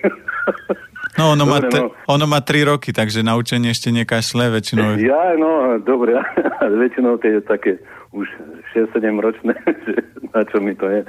[1.17, 1.89] No, ono, dobre, má te, no.
[2.13, 5.01] ono má 3 roky, takže na učenie ešte nekašle väčšinou.
[5.01, 6.19] Ja, no, dobre,
[6.83, 7.73] väčšinou to je také
[8.13, 8.29] už
[8.77, 9.57] 6-7 ročné,
[9.89, 9.97] že
[10.35, 11.01] na čo mi to je,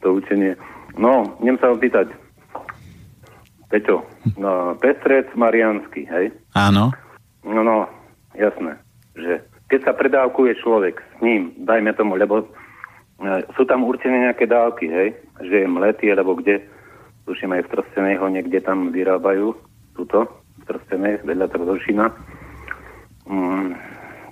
[0.00, 0.56] to učenie.
[0.96, 2.08] No, idem sa opýtať.
[3.68, 4.06] Peťo,
[4.40, 6.32] no, Pestrec Mariansky, hej?
[6.56, 6.94] Áno.
[7.44, 7.84] No, no,
[8.32, 8.80] jasné,
[9.18, 12.48] že keď sa predávkuje človek s ním, dajme tomu, lebo
[13.56, 15.08] sú tam určené nejaké dávky, hej?
[15.44, 16.64] Že je mletý, alebo kde,
[17.28, 19.52] tuším aj v Trstenej ho niekde tam vyrábajú,
[19.92, 20.24] túto,
[20.60, 22.06] v Trstenej, vedľa Trdošina.
[23.28, 23.76] Mm,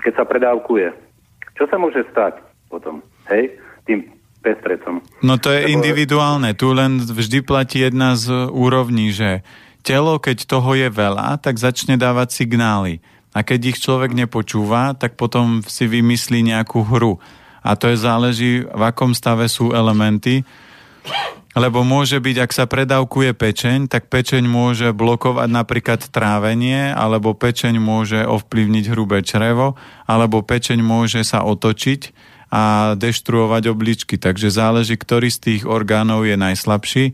[0.01, 0.87] keď sa predávkuje,
[1.61, 2.41] čo sa môže stať
[2.73, 3.53] potom, hej?
[3.85, 4.09] Tým
[4.41, 5.05] pestrecom.
[5.21, 5.73] No to je Lebo...
[5.81, 9.45] individuálne, tu len vždy platí jedna z úrovní, že
[9.85, 13.05] telo, keď toho je veľa, tak začne dávať signály.
[13.37, 17.21] A keď ich človek nepočúva, tak potom si vymyslí nejakú hru
[17.69, 20.41] a to je záleží, v akom stave sú elementy,
[21.53, 27.77] lebo môže byť, ak sa predávkuje pečeň, tak pečeň môže blokovať napríklad trávenie, alebo pečeň
[27.77, 29.77] môže ovplyvniť hrubé črevo,
[30.09, 32.15] alebo pečeň môže sa otočiť
[32.49, 34.17] a deštruovať obličky.
[34.17, 37.05] Takže záleží, ktorý z tých orgánov je najslabší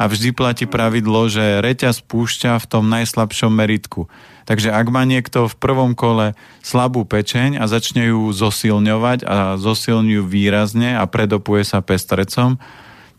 [0.00, 4.10] a vždy platí pravidlo, že reťaz púšťa v tom najslabšom meritku.
[4.48, 10.22] Takže ak má niekto v prvom kole slabú pečeň a začne ju zosilňovať a zosilňujú
[10.24, 12.60] výrazne a predopuje sa pestrecom,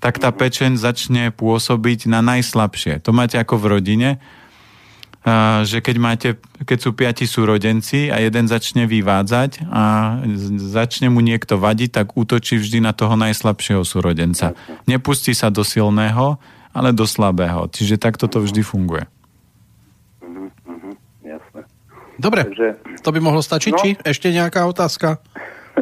[0.02, 3.06] tak tá pečeň začne pôsobiť na najslabšie.
[3.06, 4.10] To máte ako v rodine,
[5.62, 6.30] že keď, máte,
[6.66, 10.18] keď sú piati súrodenci a jeden začne vyvádzať a
[10.58, 14.58] začne mu niekto vadiť, tak útočí vždy na toho najslabšieho súrodenca.
[14.90, 16.42] Nepustí sa do silného,
[16.74, 17.70] ale do slabého.
[17.70, 19.06] Čiže takto to vždy funguje.
[22.22, 25.18] Dobre, Takže, to by mohlo stačiť, no, či ešte nejaká otázka?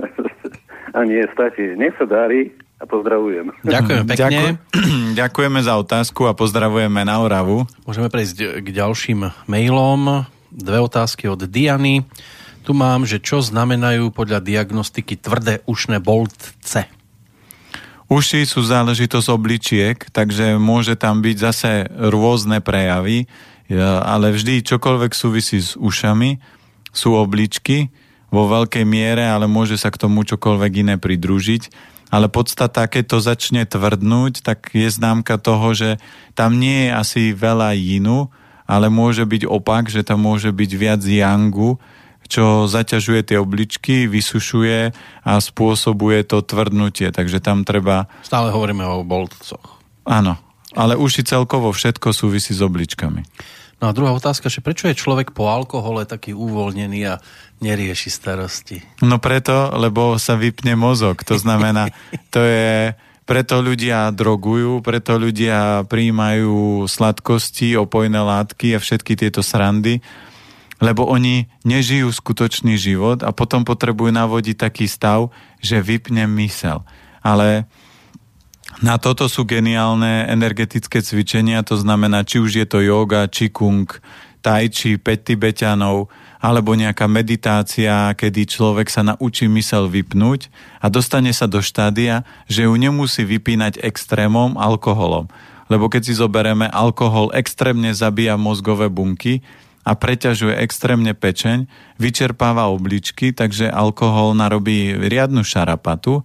[0.98, 1.76] a nie, stačí.
[1.76, 3.52] Nech sa darí a pozdravujem.
[3.68, 4.24] Ďakujem pekne.
[4.24, 4.56] Ďakujem,
[5.20, 7.68] ďakujeme za otázku a pozdravujeme na Oravu.
[7.84, 10.24] Môžeme prejsť k ďalším mailom.
[10.50, 12.08] Dve otázky od Diany.
[12.64, 16.88] Tu mám, že čo znamenajú podľa diagnostiky tvrdé ušné boltce?
[18.10, 21.72] Uši sú záležitosť obličiek, takže môže tam byť zase
[22.10, 23.30] rôzne prejavy,
[23.78, 26.42] ale vždy čokoľvek súvisí s ušami,
[26.90, 27.94] sú obličky
[28.34, 31.70] vo veľkej miere, ale môže sa k tomu čokoľvek iné pridružiť.
[32.10, 36.02] Ale podstata, keď to začne tvrdnúť, tak je známka toho, že
[36.34, 38.34] tam nie je asi veľa jinu,
[38.66, 41.78] ale môže byť opak, že tam môže byť viac yangu,
[42.30, 44.94] čo zaťažuje tie obličky, vysušuje
[45.26, 47.10] a spôsobuje to tvrdnutie.
[47.10, 48.06] Takže tam treba...
[48.22, 49.82] Stále hovoríme o boltcoch.
[50.06, 50.38] Áno,
[50.78, 53.26] ale uši celkovo všetko súvisí s obličkami.
[53.80, 57.24] No a druhá otázka, že prečo je človek po alkohole taký uvoľnený a
[57.64, 58.84] nerieši starosti?
[59.00, 61.24] No preto, lebo sa vypne mozog.
[61.24, 61.92] To znamená,
[62.36, 62.96] to je...
[63.30, 70.02] Preto ľudia drogujú, preto ľudia príjmajú sladkosti, opojné látky a všetky tieto srandy,
[70.82, 75.30] lebo oni nežijú skutočný život a potom potrebujú navodiť taký stav,
[75.62, 76.82] že vypne mysel.
[77.22, 77.70] Ale
[78.80, 83.90] na toto sú geniálne energetické cvičenia, to znamená, či už je to yoga, kung,
[84.46, 86.08] tai chi, 5 tibetanov,
[86.40, 90.48] alebo nejaká meditácia, kedy človek sa naučí mysel vypnúť
[90.80, 95.28] a dostane sa do štádia, že ju nemusí vypínať extrémom alkoholom.
[95.68, 99.44] Lebo keď si zoberieme, alkohol extrémne zabíja mozgové bunky,
[99.88, 101.66] a preťažuje extrémne pečeň,
[101.98, 106.22] vyčerpáva obličky, takže alkohol narobí riadnu šarapatu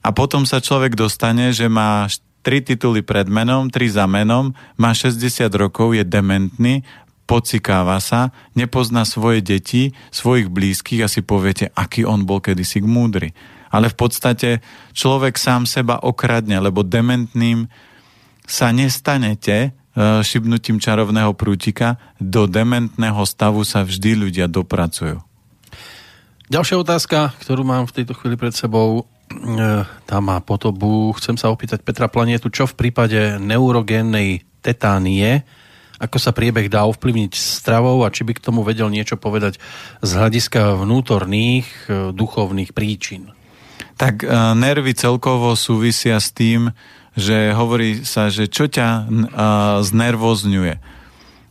[0.00, 2.08] a potom sa človek dostane, že má
[2.40, 5.20] tri tituly pred menom, tri za menom, má 60
[5.52, 6.80] rokov, je dementný,
[7.28, 13.36] pocikáva sa, nepozná svoje deti, svojich blízkych a si poviete, aký on bol kedysi múdry.
[13.70, 14.50] Ale v podstate
[14.96, 17.70] človek sám seba okradne, lebo dementným
[18.48, 25.18] sa nestanete, E, šibnutím čarovného prútika do dementného stavu sa vždy ľudia dopracujú.
[26.46, 29.10] Ďalšia otázka, ktorú mám v tejto chvíli pred sebou,
[30.04, 31.14] tá má podobu.
[31.16, 35.46] Chcem sa opýtať Petra Planietu, čo v prípade neurogénnej tetánie,
[36.00, 39.60] ako sa priebeh dá ovplyvniť stravou a či by k tomu vedel niečo povedať
[40.00, 43.30] z hľadiska vnútorných e, duchovných príčin.
[44.00, 44.24] Tak
[44.56, 46.72] nervy celkovo súvisia s tým,
[47.12, 49.12] že hovorí sa, že čo ťa
[49.84, 50.99] znervozňuje.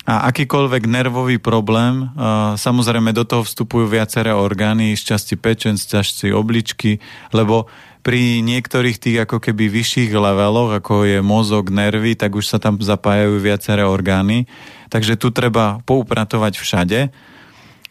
[0.10, 2.10] A akýkoľvek nervový problém,
[2.58, 6.98] samozrejme do toho vstupujú viaceré orgány, z časti pečen, z časti obličky,
[7.30, 7.70] lebo
[8.02, 12.82] pri niektorých tých ako keby vyšších leveloch, ako je mozog, nervy, tak už sa tam
[12.82, 14.50] zapájajú viaceré orgány.
[14.90, 17.00] Takže tu treba poupratovať všade.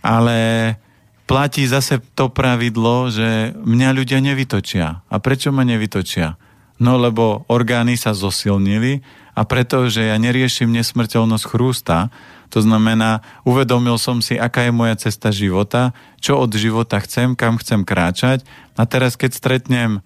[0.03, 0.39] Ale
[1.31, 5.07] platí zase to pravidlo, že mňa ľudia nevytočia.
[5.07, 6.35] A prečo ma nevytočia?
[6.83, 9.03] No lebo orgány sa zosilnili
[9.39, 12.11] a preto, že ja neriešim nesmrteľnosť chrústa,
[12.51, 17.61] to znamená, uvedomil som si, aká je moja cesta života, čo od života chcem, kam
[17.61, 18.43] chcem kráčať.
[18.75, 20.03] A teraz keď stretnem,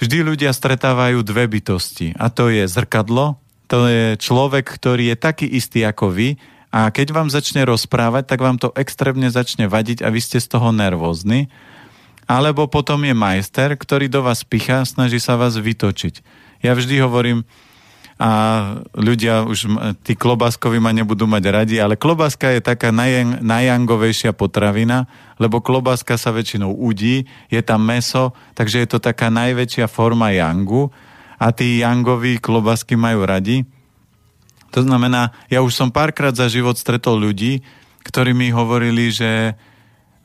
[0.00, 2.16] vždy ľudia stretávajú dve bytosti.
[2.16, 3.36] A to je zrkadlo,
[3.68, 6.40] to je človek, ktorý je taký istý ako vy.
[6.72, 10.48] A keď vám začne rozprávať, tak vám to extrémne začne vadiť a vy ste z
[10.48, 11.50] toho nervózni.
[12.24, 16.22] Alebo potom je majster, ktorý do vás pichá, snaží sa vás vytočiť.
[16.60, 17.48] Ja vždy hovorím,
[18.18, 18.30] a
[18.98, 19.70] ľudia už,
[20.02, 25.06] tí klobáskovi ma nebudú mať radi, ale klobáska je taká naj, najangovejšia potravina,
[25.38, 30.90] lebo klobáska sa väčšinou udí, je tam meso, takže je to taká najväčšia forma jangu
[31.38, 33.62] a tí jangoví klobásky majú radi.
[34.74, 37.62] To znamená, ja už som párkrát za život stretol ľudí,
[38.02, 39.54] ktorí mi hovorili, že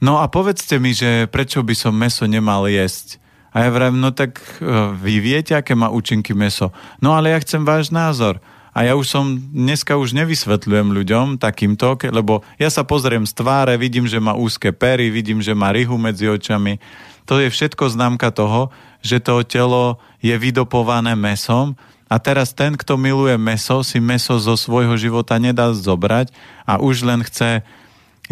[0.01, 3.22] no a povedzte mi, že prečo by som meso nemal jesť.
[3.53, 4.65] A ja vravím, no tak e,
[4.97, 6.73] vy viete, aké má účinky meso.
[6.97, 8.41] No ale ja chcem váš názor.
[8.73, 13.77] A ja už som, dneska už nevysvetľujem ľuďom takýmto, lebo ja sa pozriem z tváre,
[13.77, 16.81] vidím, že má úzke pery, vidím, že má ryhu medzi očami.
[17.29, 18.73] To je všetko známka toho,
[19.05, 21.77] že to telo je vydopované mesom
[22.09, 26.33] a teraz ten, kto miluje meso, si meso zo svojho života nedá zobrať
[26.65, 27.61] a už len chce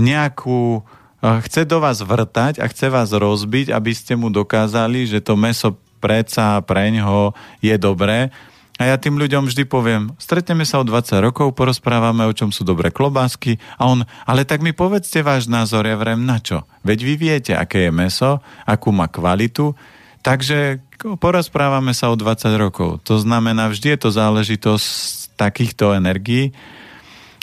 [0.02, 0.82] nejakú
[1.22, 5.78] chce do vás vrtať a chce vás rozbiť, aby ste mu dokázali, že to meso
[6.02, 8.34] predsa preňho je dobré.
[8.82, 12.66] A ja tým ľuďom vždy poviem, stretneme sa o 20 rokov, porozprávame, o čom sú
[12.66, 16.66] dobré klobásky a on, ale tak mi povedzte váš názor, ja vrem, na čo?
[16.82, 19.78] Veď vy viete, aké je meso, akú má kvalitu,
[20.26, 20.82] takže
[21.22, 23.06] porozprávame sa o 20 rokov.
[23.06, 24.90] To znamená, vždy je to záležitosť
[25.38, 26.50] takýchto energií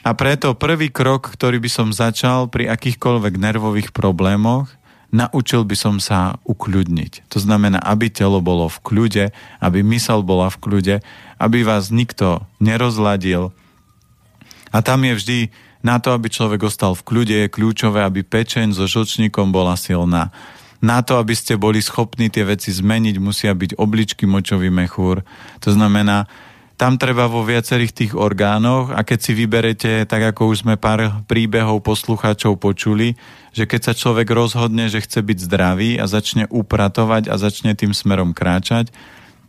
[0.07, 4.70] a preto prvý krok, ktorý by som začal pri akýchkoľvek nervových problémoch,
[5.11, 7.32] naučil by som sa ukľudniť.
[7.32, 9.24] To znamená, aby telo bolo v kľude,
[9.59, 10.96] aby mysel bola v kľude,
[11.40, 13.51] aby vás nikto nerozladil.
[14.68, 15.38] A tam je vždy
[15.80, 20.28] na to, aby človek ostal v kľude, je kľúčové, aby pečeň so žlčníkom bola silná.
[20.78, 25.26] Na to, aby ste boli schopní tie veci zmeniť, musia byť obličky, močový mechúr.
[25.66, 26.30] To znamená,
[26.79, 31.26] tam treba vo viacerých tých orgánoch a keď si vyberete, tak ako už sme pár
[31.26, 33.18] príbehov poslucháčov počuli,
[33.51, 37.91] že keď sa človek rozhodne, že chce byť zdravý a začne upratovať a začne tým
[37.91, 38.95] smerom kráčať,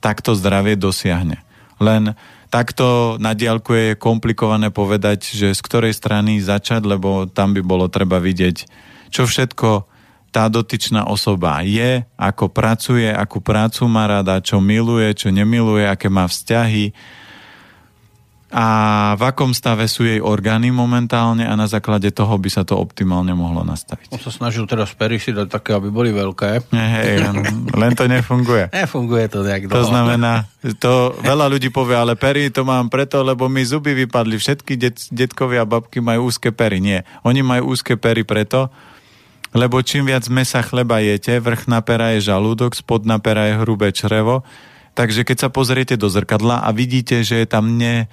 [0.01, 1.37] tak to zdravie dosiahne.
[1.77, 2.17] Len
[2.49, 7.85] takto na diálku je komplikované povedať, že z ktorej strany začať, lebo tam by bolo
[7.93, 8.65] treba vidieť,
[9.13, 9.98] čo všetko
[10.29, 16.07] tá dotyčná osoba je, ako pracuje, akú prácu má rada, čo miluje, čo nemiluje, aké
[16.07, 16.93] má vzťahy,
[18.49, 18.65] a
[19.13, 23.29] v akom stave sú jej orgány momentálne a na základe toho by sa to optimálne
[23.37, 24.09] mohlo nastaviť.
[24.09, 26.73] On sa snažil teraz pery si dať také, aby boli veľké.
[26.73, 27.29] Hej,
[27.77, 28.73] len to nefunguje.
[28.81, 30.49] Nefunguje to nejak To znamená,
[30.81, 34.41] to veľa ľudí povie, ale pery to mám preto, lebo mi zuby vypadli.
[34.41, 36.81] Všetky det, detkovia a babky majú úzke pery.
[36.81, 38.73] Nie, oni majú úzke pery preto,
[39.53, 44.45] lebo čím viac mesa chleba jete, vrchná pera je žalúdok, spodná pera je hrubé črevo,
[44.93, 48.05] takže keď sa pozriete do zrkadla a vidíte, že je tam ne,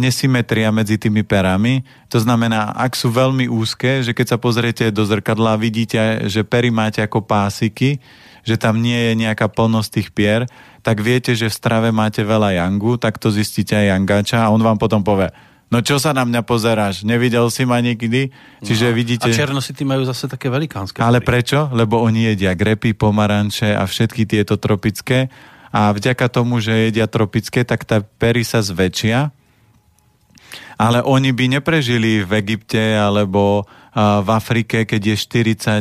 [0.00, 1.84] nesymetria medzi tými perami.
[2.08, 6.72] To znamená, ak sú veľmi úzke, že keď sa pozriete do zrkadla, vidíte, že pery
[6.72, 8.00] máte ako pásiky,
[8.42, 10.48] že tam nie je nejaká plnosť tých pier,
[10.82, 14.64] tak viete, že v strave máte veľa jangu, tak to zistíte aj jangača a on
[14.64, 15.30] vám potom povie,
[15.72, 18.28] no čo sa na mňa pozeráš, nevidel si ma nikdy?
[18.60, 19.32] Čiže no, vidíte...
[19.32, 21.00] A černosity majú zase také velikánske.
[21.00, 21.72] Ale prečo?
[21.72, 25.32] Lebo oni jedia grepy, pomaranče a všetky tieto tropické
[25.72, 29.32] a vďaka tomu, že jedia tropické, tak tá pery sa zväčšia
[30.82, 33.62] ale oni by neprežili v Egypte alebo
[33.94, 35.80] v Afrike, keď je 40 e,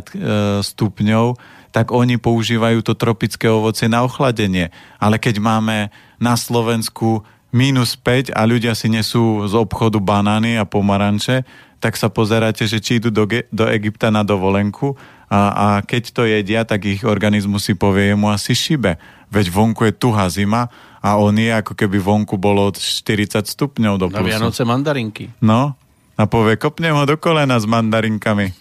[0.61, 1.39] stupňov,
[1.71, 4.67] tak oni používajú to tropické ovocie na ochladenie.
[4.99, 5.89] Ale keď máme
[6.19, 11.43] na Slovensku minus 5 a ľudia si nesú z obchodu banány a pomaranče,
[11.81, 14.95] tak sa pozeráte, že či idú do, do Egypta na dovolenku
[15.31, 18.99] a, a keď to jedia, tak ich organizmus si povie, mu asi šibe.
[19.31, 20.67] Veď vonku je tuhá zima
[20.99, 24.27] a on je ako keby vonku bolo 40 stupňov do plusu.
[24.27, 25.31] Na Vianoce mandarinky.
[25.39, 25.79] No,
[26.19, 28.51] a povie, kopnem ho do kolena s mandarinkami.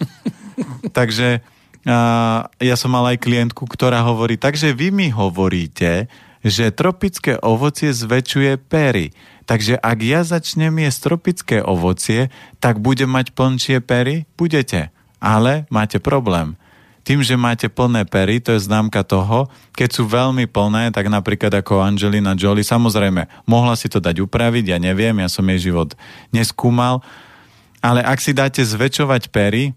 [0.96, 1.42] takže
[1.82, 1.98] a,
[2.62, 6.06] ja som mal aj klientku, ktorá hovorí, takže vy mi hovoríte,
[6.40, 9.12] že tropické ovocie zväčšuje pery.
[9.44, 12.32] Takže ak ja začnem jesť tropické ovocie,
[12.62, 14.24] tak budem mať plnšie pery?
[14.38, 14.94] Budete.
[15.20, 16.56] Ale máte problém
[17.00, 21.50] tým, že máte plné pery, to je známka toho, keď sú veľmi plné, tak napríklad
[21.50, 25.96] ako Angelina Jolie, samozrejme, mohla si to dať upraviť, ja neviem, ja som jej život
[26.30, 27.00] neskúmal,
[27.80, 29.72] ale ak si dáte zväčšovať pery,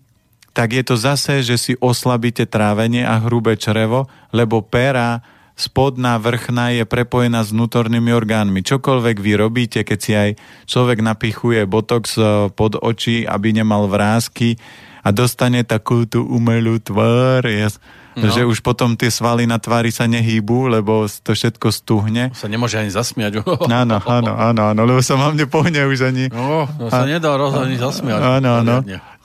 [0.53, 6.74] tak je to zase, že si oslabíte trávenie a hrubé črevo, lebo pera spodná, vrchná
[6.74, 8.66] je prepojená s vnútornými orgánmi.
[8.66, 10.30] Čokoľvek vy robíte, keď si aj
[10.66, 14.58] človek napichuje botox eh, pod oči, aby nemal vrázky,
[15.04, 17.76] a dostane takú tú umelú tvár, yes,
[18.16, 18.32] no.
[18.32, 22.32] že už potom tie svaly na tvári sa nehýbu, lebo to všetko stuhne.
[22.32, 23.43] Sa nemôže ani zasmiať.
[23.84, 26.32] Áno, áno, áno, áno, lebo sa vám nepohne už ani.
[26.32, 27.10] No, to sa a...
[27.10, 28.39] nedá rozhodne zasmiať.
[28.39, 28.76] Áno, áno.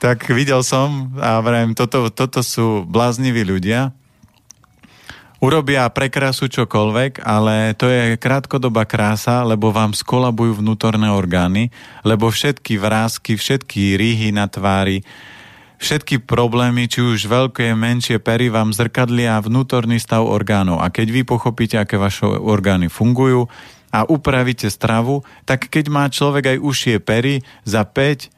[0.03, 3.95] Tak videl som a vrajím, toto, toto sú blázniví ľudia,
[5.39, 11.70] urobia prekrásu čokoľvek, ale to je krátkodobá krása, lebo vám skolabujú vnútorné orgány,
[12.03, 15.03] lebo všetky vrázky, všetky rýhy na tvári,
[15.78, 20.82] Všetky problémy, či už veľké, menšie pery, vám zrkadlia vnútorný stav orgánov.
[20.82, 23.47] A keď vy pochopíte, aké vaše orgány fungujú
[23.95, 28.28] a upravíte stravu, tak keď má človek aj užšie pery, za 5 uh, e,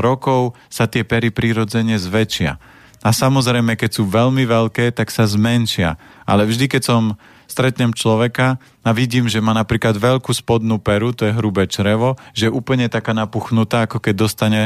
[0.00, 2.73] rokov sa tie pery prirodzene zväčšia.
[3.04, 6.00] A samozrejme, keď sú veľmi veľké, tak sa zmenšia.
[6.24, 7.02] Ale vždy, keď som
[7.44, 12.48] stretnem človeka a vidím, že má napríklad veľkú spodnú peru, to je hrubé črevo, že
[12.48, 14.62] je úplne taká napuchnutá, ako keď dostane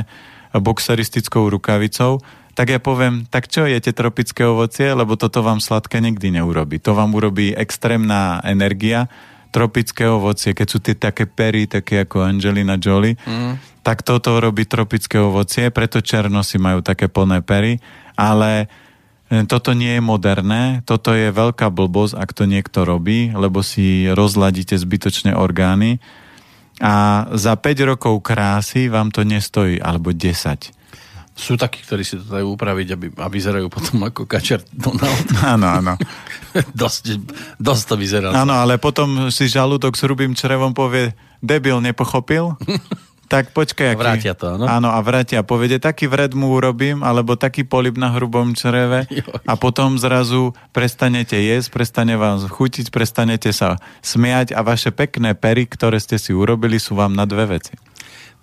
[0.55, 2.22] boxeristickou rukavicou,
[2.55, 6.82] tak ja poviem, tak čo jete tropické ovocie, lebo toto vám sladké nikdy neurobi.
[6.82, 9.07] To vám urobí extrémna energia,
[9.55, 13.77] tropické ovocie, keď sú tie také pery, také ako Angelina Jolie, mm.
[13.89, 17.80] Tak toto robí tropické ovocie, preto černosy majú také plné pery,
[18.20, 18.68] ale
[19.32, 24.05] e, toto nie je moderné, toto je veľká blbosť, ak to niekto robí, lebo si
[24.12, 26.05] rozladíte zbytočné orgány
[26.84, 30.68] a za 5 rokov krásy vám to nestojí, alebo 10.
[31.32, 35.32] Sú takí, ktorí si to dajú upraviť, aby, aby vyzerajú potom ako kačer Donald.
[35.57, 35.95] Áno, áno.
[36.76, 37.16] dosť,
[37.57, 38.36] dosť to vyzerá.
[38.36, 42.53] Áno, ale potom si žalúdok s hrubým črevom povie, debil nepochopil,
[43.28, 44.00] Tak počkaj, aký...
[44.00, 44.64] Vrátia to, áno?
[44.64, 45.44] Áno, a vrátia.
[45.44, 49.04] Povede, taký vred mu urobím, alebo taký polip na hrubom čreve
[49.50, 55.68] a potom zrazu prestanete jesť, prestane vám chutiť, prestanete sa smiať a vaše pekné pery,
[55.68, 57.76] ktoré ste si urobili, sú vám na dve veci.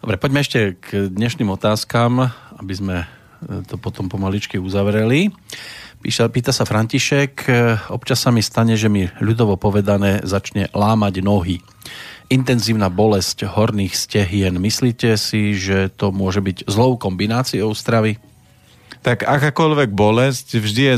[0.06, 2.30] Dobre, poďme ešte k dnešným otázkam,
[2.62, 5.34] aby sme e, to potom pomaličky uzavreli.
[6.06, 7.54] Píša, pýta sa František, e,
[7.90, 11.58] občas sa mi stane, že mi ľudovo povedané začne lámať nohy
[12.30, 14.58] intenzívna bolesť horných stehien.
[14.58, 18.18] Myslíte si, že to môže byť zlou kombináciou stravy?
[19.06, 20.96] Tak akákoľvek bolesť vždy je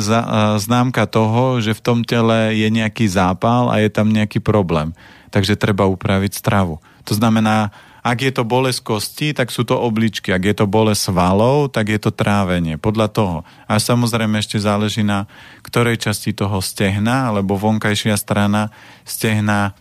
[0.63, 4.95] známka toho, že v tom tele je nejaký zápal a je tam nejaký problém.
[5.27, 6.79] Takže treba upraviť stravu.
[7.03, 7.75] To znamená,
[8.07, 10.31] ak je to bolesť kosti, tak sú to obličky.
[10.31, 12.79] Ak je to bolesť svalov, tak je to trávenie.
[12.79, 13.37] Podľa toho.
[13.67, 15.27] A samozrejme ešte záleží na
[15.67, 18.71] ktorej časti toho stehna, alebo vonkajšia strana
[19.03, 19.75] stehna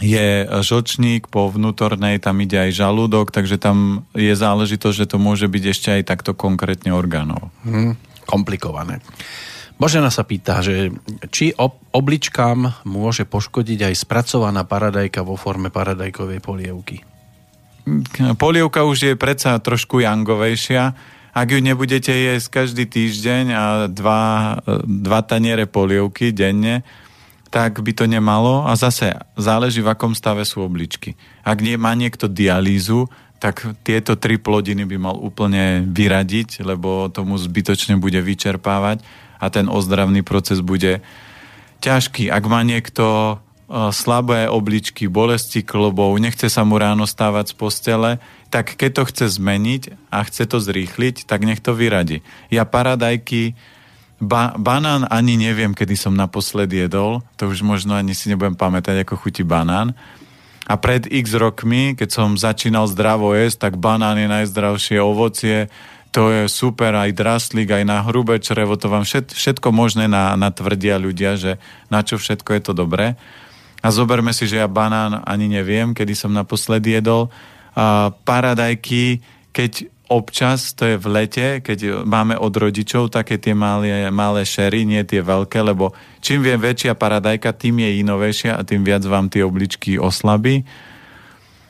[0.00, 5.48] je žlčník, po vnútornej tam ide aj žalúdok, takže tam je záležitosť, že to môže
[5.48, 7.48] byť ešte aj takto konkrétne orgánov.
[7.64, 7.96] Hmm,
[8.28, 9.00] komplikované.
[9.76, 10.88] Božena sa pýta, že
[11.28, 17.04] či ob, obličkám môže poškodiť aj spracovaná paradajka vo forme paradajkovej polievky?
[18.40, 20.96] Polievka už je predsa trošku jangovejšia.
[21.36, 24.56] Ak ju nebudete jesť každý týždeň a dva,
[24.88, 26.80] dva taniere polievky denne,
[27.50, 28.66] tak by to nemalo.
[28.66, 31.14] A zase záleží, v akom stave sú obličky.
[31.46, 37.36] Ak nie, má niekto dialýzu, tak tieto tri plodiny by mal úplne vyradiť, lebo tomu
[37.36, 39.04] zbytočne bude vyčerpávať
[39.36, 41.04] a ten ozdravný proces bude
[41.84, 42.32] ťažký.
[42.32, 48.10] Ak má niekto e, slabé obličky, bolesti klobov, nechce sa mu ráno stávať z postele,
[48.48, 52.24] tak keď to chce zmeniť a chce to zrýchliť, tak nech to vyradi.
[52.48, 53.52] Ja paradajky
[54.16, 57.20] Ba- banán ani neviem, kedy som naposledy jedol.
[57.36, 59.92] To už možno ani si nebudem pamätať, ako chutí banán.
[60.66, 65.70] A pred x rokmi, keď som začínal zdravo jesť, tak banán je najzdravšie ovocie.
[66.10, 70.32] To je super, aj draslík, aj na hrubé črevo, to vám všet, všetko možné na,
[70.34, 71.60] natvrdia ľudia, že
[71.92, 73.20] na čo všetko je to dobré.
[73.84, 77.28] A zoberme si, že ja banán ani neviem, kedy som naposledy jedol.
[77.76, 79.20] A paradajky,
[79.52, 84.86] keď občas, to je v lete, keď máme od rodičov také tie malé, malé šery,
[84.86, 85.90] nie tie veľké, lebo
[86.22, 90.62] čím vie väčšia paradajka, tým je inovejšia a tým viac vám tie obličky oslabí.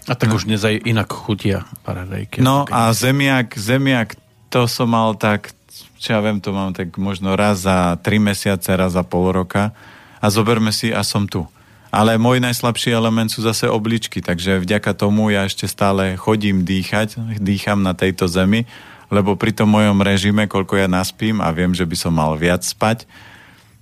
[0.07, 0.39] A tak no.
[0.39, 2.39] už dnes aj inak chutia paradajky.
[2.39, 4.15] No a zemiak, zemiak,
[4.53, 5.51] to som mal tak,
[5.99, 9.75] čo ja viem, to mám tak možno raz za tri mesiace, raz za pol roka
[10.23, 11.49] a zoberme si a som tu.
[11.95, 17.39] Ale môj najslabší element sú zase obličky, takže vďaka tomu ja ešte stále chodím dýchať,
[17.39, 18.67] dýcham na tejto zemi,
[19.09, 22.67] lebo pri tom mojom režime, koľko ja naspím a viem, že by som mal viac
[22.67, 23.07] spať,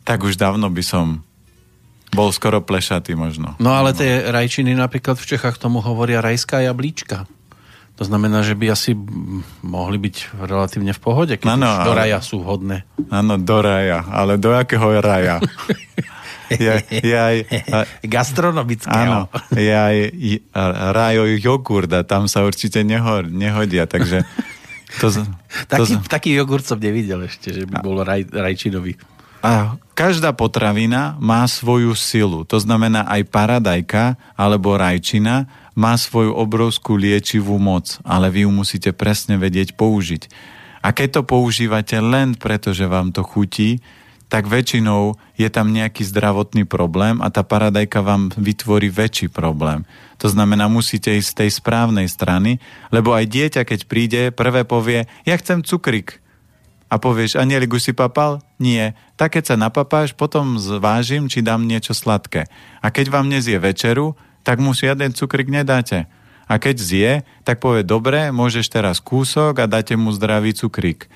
[0.05, 1.25] tak už dávno by som
[2.15, 3.59] bol skoro plešatý možno.
[3.59, 7.27] No ale tie rajčiny napríklad v Čechách tomu hovoria rajská jablíčka.
[7.95, 8.91] To znamená, že by asi
[9.63, 12.83] mohli byť relatívne v pohode, keď ano, do raja sú hodné.
[13.07, 14.03] Áno, do raja.
[14.11, 15.39] Ale do jakého raja?
[16.57, 17.38] ja, ja aj,
[17.72, 18.95] a, Gastronomického.
[18.95, 19.20] Áno,
[19.57, 19.99] ja aj
[20.92, 24.26] rajo jogurt a tam sa určite nehor, nehodia, takže...
[25.03, 25.26] To, to,
[25.66, 28.95] taký, to, taký jogurt som nevidel ešte, že by bol raj, rajčinový.
[29.45, 32.49] A každá potravina má svoju silu.
[32.49, 35.45] To znamená aj paradajka alebo rajčina
[35.76, 40.30] má svoju obrovskú liečivú moc, ale vy ju musíte presne vedieť použiť.
[40.80, 43.84] A keď to používate len preto, že vám to chutí,
[44.29, 49.87] tak väčšinou je tam nejaký zdravotný problém a tá paradajka vám vytvorí väčší problém.
[50.18, 52.59] To znamená, musíte ísť z tej správnej strany,
[52.91, 56.25] lebo aj dieťa, keď príde, prvé povie, ja chcem cukrik.
[56.93, 58.39] A povieš, Anielik už si papal?
[58.62, 58.95] Nie.
[59.18, 62.47] Tak keď sa napapáš, potom zvážim, či dám niečo sladké.
[62.79, 64.14] A keď vám nezie večeru,
[64.47, 66.07] tak mu žiaden cukrik nedáte.
[66.45, 67.12] A keď zje,
[67.43, 71.09] tak povie, dobre, môžeš teraz kúsok a dáte mu zdravý cukrik.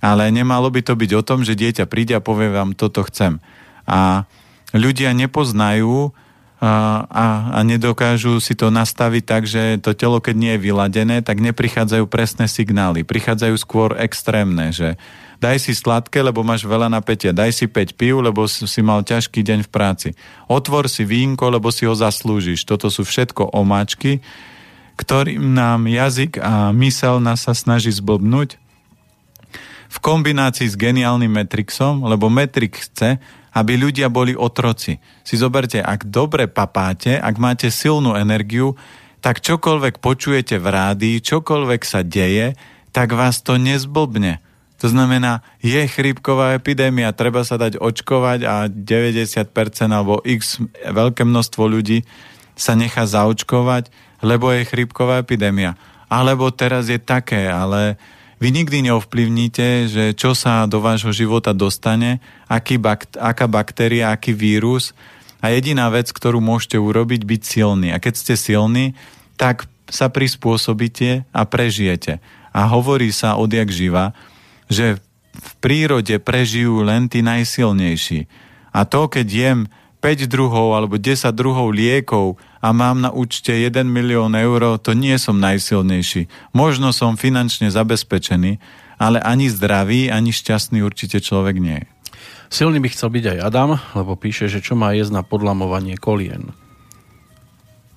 [0.00, 3.40] Ale nemalo by to byť o tom, že dieťa príde a povie vám, toto chcem.
[3.88, 4.28] A
[4.76, 6.12] ľudia nepoznajú
[6.56, 11.20] a, a, a nedokážu si to nastaviť tak, že to telo, keď nie je vyladené,
[11.20, 13.04] tak neprichádzajú presné signály.
[13.04, 14.96] Prichádzajú skôr extrémne, že
[15.36, 19.44] daj si sladké, lebo máš veľa napätia, daj si 5 pív, lebo si mal ťažký
[19.44, 20.08] deň v práci.
[20.48, 22.64] Otvor si vínko, lebo si ho zaslúžiš.
[22.64, 24.24] Toto sú všetko omáčky,
[24.96, 28.65] ktorým nám jazyk a mysel nás sa snaží zblbnúť
[29.86, 33.18] v kombinácii s geniálnym Matrixom, lebo Matrix chce,
[33.56, 35.00] aby ľudia boli otroci.
[35.24, 38.76] Si zoberte, ak dobre papáte, ak máte silnú energiu,
[39.24, 42.54] tak čokoľvek počujete v rádii, čokoľvek sa deje,
[42.92, 44.44] tak vás to nezblbne.
[44.84, 49.48] To znamená, je chrípková epidémia, treba sa dať očkovať a 90%
[49.88, 52.04] alebo x veľké množstvo ľudí
[52.52, 53.88] sa nechá zaočkovať
[54.24, 55.76] lebo je chrípková epidémia.
[56.06, 57.98] Alebo teraz je také, ale
[58.36, 64.36] vy nikdy neovplyvníte, že čo sa do vášho života dostane, aký bakt- aká baktéria, aký
[64.36, 64.92] vírus.
[65.40, 67.88] A jediná vec, ktorú môžete urobiť, byť silný.
[67.92, 68.92] A keď ste silní,
[69.40, 72.20] tak sa prispôsobíte a prežijete.
[72.52, 74.12] A hovorí sa odjak živa,
[74.68, 75.00] že
[75.36, 78.28] v prírode prežijú len tí najsilnejší.
[78.72, 79.60] A to, keď jem
[80.06, 85.18] 5 druhov alebo 10 druhov liekov a mám na účte 1 milión eur, to nie
[85.18, 86.30] som najsilnejší.
[86.54, 88.62] Možno som finančne zabezpečený,
[89.02, 91.86] ale ani zdravý, ani šťastný určite človek nie je.
[92.46, 96.54] Silný by chcel byť aj Adam, lebo píše, že čo má jesť na podlamovanie kolien.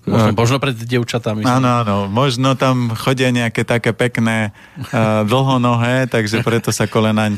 [0.10, 1.46] Možno, možno pred devčatami.
[1.46, 7.30] Áno, áno, možno tam chodia nejaké také pekné uh, dlhonohé, takže preto sa kolena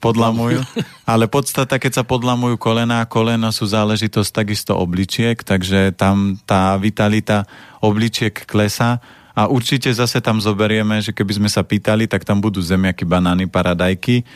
[0.00, 0.64] podlamujú.
[1.12, 7.44] Ale podstata, keď sa podlamujú kolena, kolena sú záležitosť takisto obličiek, takže tam tá vitalita
[7.84, 8.98] obličiek klesa.
[9.36, 13.46] A určite zase tam zoberieme, že keby sme sa pýtali, tak tam budú zemiaky, banány,
[13.46, 14.26] paradajky.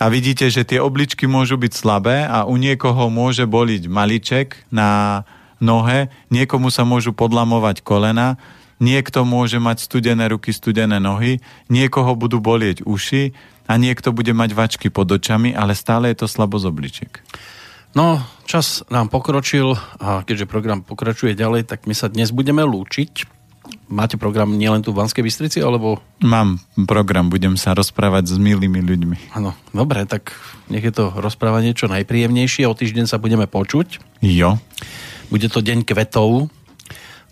[0.00, 5.22] A vidíte, že tie obličky môžu byť slabé a u niekoho môže boliť maliček na
[5.60, 8.40] nohe, niekomu sa môžu podlamovať kolena,
[8.80, 13.36] niekto môže mať studené ruky, studené nohy, niekoho budú bolieť uši
[13.70, 17.12] a niekto bude mať vačky pod očami, ale stále je to slabosť obličiek.
[17.94, 23.38] No, čas nám pokročil a keďže program pokračuje ďalej, tak my sa dnes budeme lúčiť.
[23.90, 26.02] Máte program nielen tu v Banskej Bystrici, alebo...
[26.22, 26.58] Mám
[26.90, 29.34] program, budem sa rozprávať s milými ľuďmi.
[29.38, 30.34] Áno, dobre, tak
[30.66, 32.66] nech je to rozprávanie čo najpríjemnejšie.
[32.66, 34.02] O týždeň sa budeme počuť.
[34.22, 34.58] Jo.
[35.30, 36.50] Bude to deň kvetov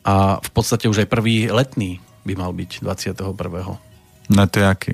[0.07, 3.34] a v podstate už aj prvý letný by mal byť 21.
[4.30, 4.93] Na to je aký?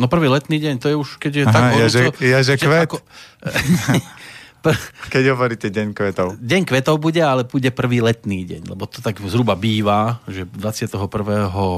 [0.00, 2.56] No prvý letný deň, to je už, keď je Aha, tak ja, že, ja, že
[2.56, 2.88] kvet.
[2.88, 3.04] Ako...
[5.12, 6.40] keď hovoríte deň kvetov.
[6.40, 10.96] Deň kvetov bude, ale bude prvý letný deň, lebo to tak zhruba býva, že 21.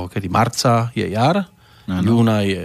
[0.06, 1.50] kedy marca je jar,
[1.90, 2.14] Ano.
[2.14, 2.62] Júna je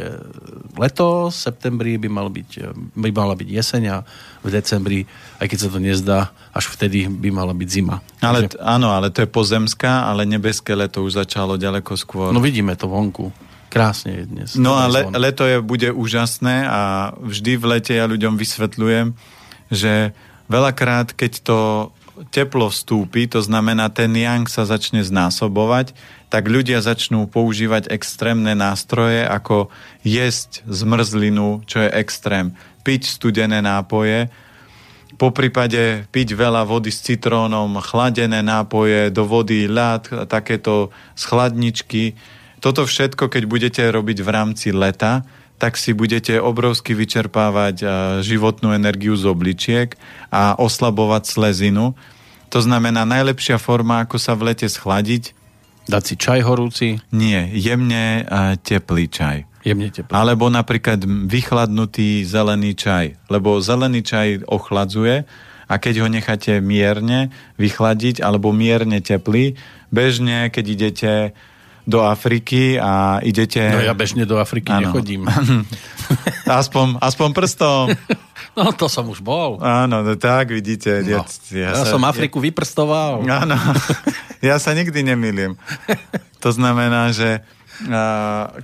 [0.77, 2.49] leto, v septembri by, mal byť,
[2.93, 3.97] by mala byť jeseň a
[4.45, 4.99] v decembri,
[5.41, 6.19] aj keď sa to nezdá,
[6.53, 7.97] až vtedy by mala byť zima.
[8.21, 8.61] Ale, Takže...
[8.61, 12.29] Áno, ale to je pozemská, ale nebeské leto už začalo ďaleko skôr.
[12.29, 13.33] No vidíme to vonku.
[13.67, 14.49] Krásne je dnes.
[14.55, 19.13] No a le, leto je, bude úžasné a vždy v lete ja ľuďom vysvetľujem,
[19.69, 20.15] že
[20.47, 21.59] veľakrát, keď to
[22.33, 25.93] teplo vstúpi, to znamená ten yang sa začne znásobovať,
[26.33, 29.69] tak ľudia začnú používať extrémne nástroje ako
[30.01, 34.33] jesť zmrzlinu, čo je extrém, piť studené nápoje,
[35.17, 42.03] po prípade piť veľa vody s citrónom, chladené nápoje, do vody ľad, takéto z chladničky.
[42.57, 45.25] Toto všetko, keď budete robiť v rámci leta,
[45.57, 47.81] tak si budete obrovsky vyčerpávať
[48.21, 49.97] životnú energiu z obličiek
[50.29, 51.97] a oslabovať slezinu.
[52.53, 55.37] To znamená, najlepšia forma, ako sa v lete schladiť,
[55.87, 56.99] Dať si čaj horúci?
[57.15, 59.47] Nie, jemne uh, teplý čaj.
[59.63, 60.11] Jemne teplý.
[60.11, 63.15] Alebo napríklad vychladnutý zelený čaj.
[63.31, 65.23] Lebo zelený čaj ochladzuje
[65.67, 69.55] a keď ho necháte mierne vychladiť alebo mierne teplý,
[69.87, 71.11] bežne, keď idete
[71.87, 73.63] do Afriky a idete...
[73.63, 74.91] No ja bežne do Afriky ano.
[74.91, 75.23] nechodím.
[76.43, 77.87] aspoň, aspoň prstom.
[78.57, 79.61] No to som už bol.
[79.61, 81.05] Áno, no tak vidíte.
[81.05, 81.21] No.
[81.21, 81.21] Ja,
[81.53, 82.49] ja, ja sa, som Afriku ja...
[82.49, 83.21] vyprstoval.
[83.21, 83.53] Áno,
[84.49, 85.53] ja sa nikdy nemýlim.
[86.41, 87.45] To znamená, že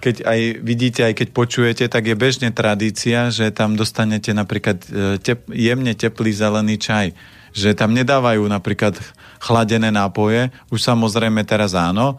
[0.02, 5.22] keď aj vidíte, aj keď počujete, tak je bežne tradícia, že tam dostanete napríklad e,
[5.22, 7.14] tep, jemne teplý zelený čaj.
[7.54, 8.98] Že tam nedávajú napríklad
[9.38, 12.18] chladené nápoje, už samozrejme teraz áno,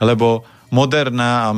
[0.00, 1.56] lebo Moderna a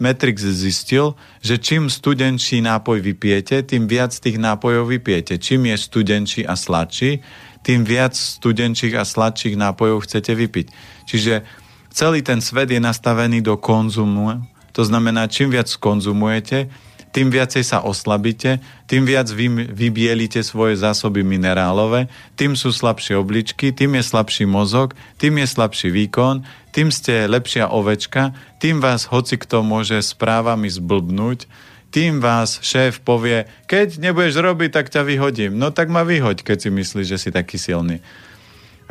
[0.00, 1.12] Matrix zistil,
[1.44, 5.36] že čím studenčí nápoj vypijete, tým viac tých nápojov vypijete.
[5.36, 7.20] Čím je studenčí a sladší,
[7.60, 10.66] tým viac studenčích a sladších nápojov chcete vypiť.
[11.04, 11.44] Čiže
[11.92, 14.40] celý ten svet je nastavený do konzumu.
[14.72, 16.72] To znamená, čím viac konzumujete,
[17.12, 18.58] tým viacej sa oslabíte,
[18.88, 22.08] tým viac vy vybielite svoje zásoby minerálové,
[22.40, 26.40] tým sú slabšie obličky, tým je slabší mozog, tým je slabší výkon,
[26.72, 31.44] tým ste lepšia ovečka, tým vás hoci kto môže správami zblbnúť,
[31.92, 35.60] tým vás šéf povie, keď nebudeš robiť, tak ťa vyhodím.
[35.60, 38.00] No tak ma vyhoď, keď si myslíš, že si taký silný.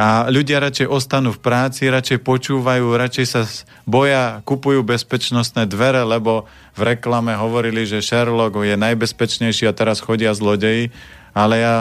[0.02, 3.46] A ľudia radšej ostanú v práci, radšej počúvajú, radšej sa
[3.86, 10.34] boja, kupujú bezpečnostné dvere, lebo v reklame hovorili, že Sherlock je najbezpečnejší a teraz chodia
[10.34, 10.90] zlodeji,
[11.38, 11.76] ale ja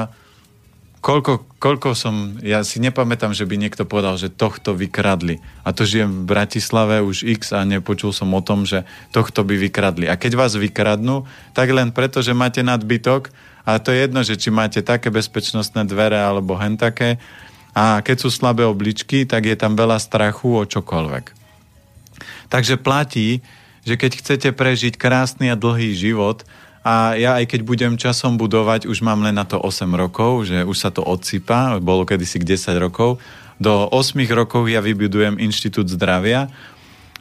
[1.00, 5.40] koľko, koľko som, ja si nepamätám, že by niekto povedal, že tohto vykradli.
[5.64, 8.84] A to žijem v Bratislave už x a nepočul som o tom, že
[9.16, 10.12] tohto by vykradli.
[10.12, 11.24] A keď vás vykradnú,
[11.56, 13.32] tak len preto, že máte nadbytok,
[13.64, 17.20] a to je jedno, že či máte také bezpečnostné dvere alebo hen také,
[17.76, 21.24] A keď sú slabé obličky, tak je tam veľa strachu o čokoľvek.
[22.50, 23.40] Takže platí,
[23.86, 26.42] že keď chcete prežiť krásny a dlhý život,
[26.80, 30.64] a ja aj keď budem časom budovať, už mám len na to 8 rokov, že
[30.64, 33.20] už sa to odsypa, bolo kedysi k 10 rokov,
[33.60, 36.48] do 8 rokov ja vybudujem Inštitút zdravia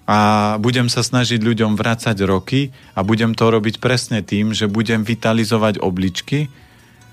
[0.07, 5.03] a budem sa snažiť ľuďom vrácať roky a budem to robiť presne tým, že budem
[5.03, 6.47] vitalizovať obličky,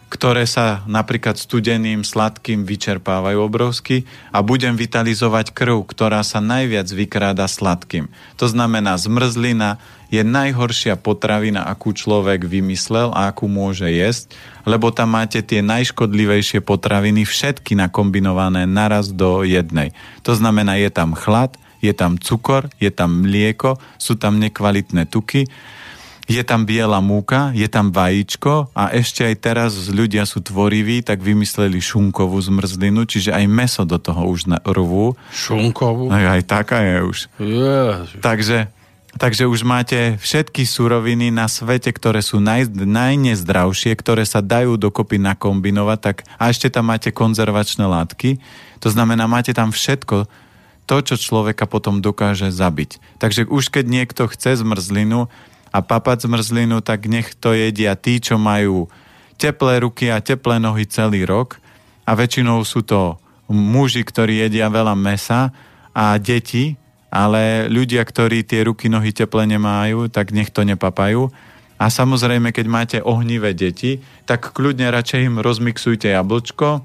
[0.06, 7.50] ktoré sa napríklad studeným, sladkým vyčerpávajú obrovsky a budem vitalizovať krv, ktorá sa najviac vykráda
[7.50, 8.06] sladkým.
[8.38, 15.18] To znamená, zmrzlina je najhoršia potravina, akú človek vymyslel a akú môže jesť, lebo tam
[15.18, 19.90] máte tie najškodlivejšie potraviny všetky nakombinované naraz do jednej.
[20.22, 25.50] To znamená, je tam chlad, je tam cukor, je tam mlieko, sú tam nekvalitné tuky
[26.26, 31.22] je tam biela múka, je tam vajíčko a ešte aj teraz ľudia sú tvoriví, tak
[31.22, 35.14] vymysleli šunkovú zmrzlinu, čiže aj meso do toho už rvú.
[35.30, 36.10] Šunkovú?
[36.10, 37.18] Aj, aj taká je už.
[37.38, 38.20] Ježiš.
[38.26, 38.58] Takže,
[39.14, 45.22] takže už máte všetky suroviny na svete, ktoré sú naj, najnezdravšie, ktoré sa dajú dokopy
[45.22, 48.42] nakombinovať, tak, a ešte tam máte konzervačné látky.
[48.82, 50.26] To znamená, máte tam všetko,
[50.86, 53.18] to, čo človeka potom dokáže zabiť.
[53.18, 55.26] Takže už keď niekto chce zmrzlinu,
[55.76, 58.88] a papať zmrzlinu, tak nech to jedia tí, čo majú
[59.36, 61.60] teplé ruky a teplé nohy celý rok
[62.08, 63.20] a väčšinou sú to
[63.52, 65.52] muži, ktorí jedia veľa mesa
[65.92, 66.80] a deti,
[67.12, 71.28] ale ľudia, ktorí tie ruky, nohy teplé nemajú, tak nech to nepapajú.
[71.76, 76.80] A samozrejme, keď máte ohnivé deti, tak kľudne radšej im rozmixujte jablčko,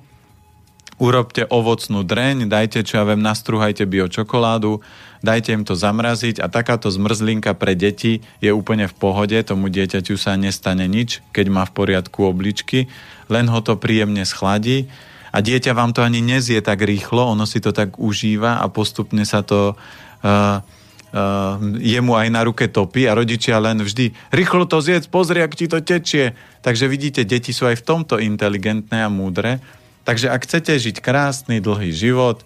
[1.02, 4.86] urobte ovocnú dreň, dajte, čo ja viem, nastruhajte bio čokoládu,
[5.26, 10.14] dajte im to zamraziť a takáto zmrzlinka pre deti je úplne v pohode, tomu dieťaťu
[10.14, 12.86] sa nestane nič, keď má v poriadku obličky,
[13.34, 14.94] len ho to príjemne schladí
[15.34, 19.26] a dieťa vám to ani nezie tak rýchlo, ono si to tak užíva a postupne
[19.26, 24.78] sa to uh, uh, jemu aj na ruke topí a rodičia len vždy rýchlo to
[24.84, 26.38] zjedz, pozri, ak ti to tečie.
[26.61, 29.80] Takže vidíte, deti sú aj v tomto inteligentné a múdre.
[30.11, 32.43] Takže ak chcete žiť krásny, dlhý život,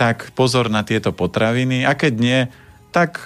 [0.00, 1.84] tak pozor na tieto potraviny.
[1.84, 2.40] A keď nie,
[2.94, 3.18] tak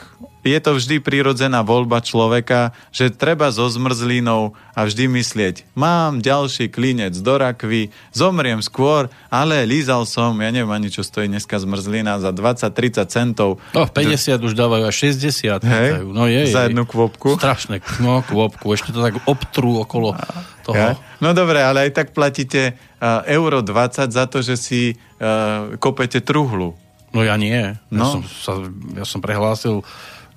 [0.48, 6.72] je to vždy prírodzená voľba človeka, že treba so zmrzlinou a vždy myslieť, mám ďalší
[6.72, 12.16] klinec do rakvy, zomriem skôr, ale lízal som, ja neviem ani čo stojí dneska zmrzlina,
[12.16, 13.60] za 20-30 centov.
[13.76, 15.60] No, 50 už dávajú až 60.
[15.60, 17.36] Hej, no je, za jednu kvopku.
[17.36, 20.16] Strašné, no kvopku, ešte to tak obtrú okolo
[20.64, 20.76] toho.
[20.76, 20.90] Ja?
[21.20, 26.24] No dobre, ale aj tak platíte uh, euro 20 za to, že si uh, kopete
[26.24, 26.72] truhlu.
[27.12, 27.76] No ja nie.
[27.88, 28.04] No.
[28.04, 28.52] Ja, som sa,
[28.96, 29.80] ja som prehlásil,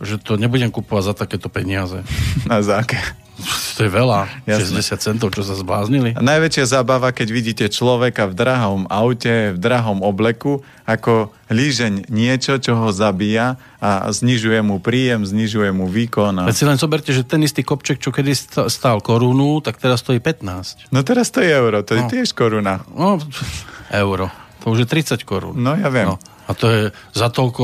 [0.02, 2.02] že to nebudem kupovať za takéto peniaze.
[2.52, 3.00] A za aké?
[3.80, 4.30] To je veľa.
[4.46, 4.78] Jasne.
[4.78, 6.14] 60 centov, čo sa zbláznili.
[6.14, 12.62] A najväčšia zábava, keď vidíte človeka v drahom aute, v drahom obleku, ako lížeň niečo,
[12.62, 16.46] čo ho zabíja a znižuje mu príjem, znižuje mu výkon.
[16.46, 16.52] A...
[16.52, 18.38] Veď si len zoberte, že ten istý kopček, čo kedy
[18.70, 20.94] stál korunu, tak teraz stojí 15.
[20.94, 22.06] No teraz to je euro, to no.
[22.06, 22.86] je tiež koruna.
[22.94, 23.18] No,
[24.04, 24.30] euro.
[24.62, 25.58] To už je 30 korún.
[25.58, 26.14] No ja viem.
[26.14, 26.22] No.
[26.52, 26.82] A to je,
[27.16, 27.64] za toľko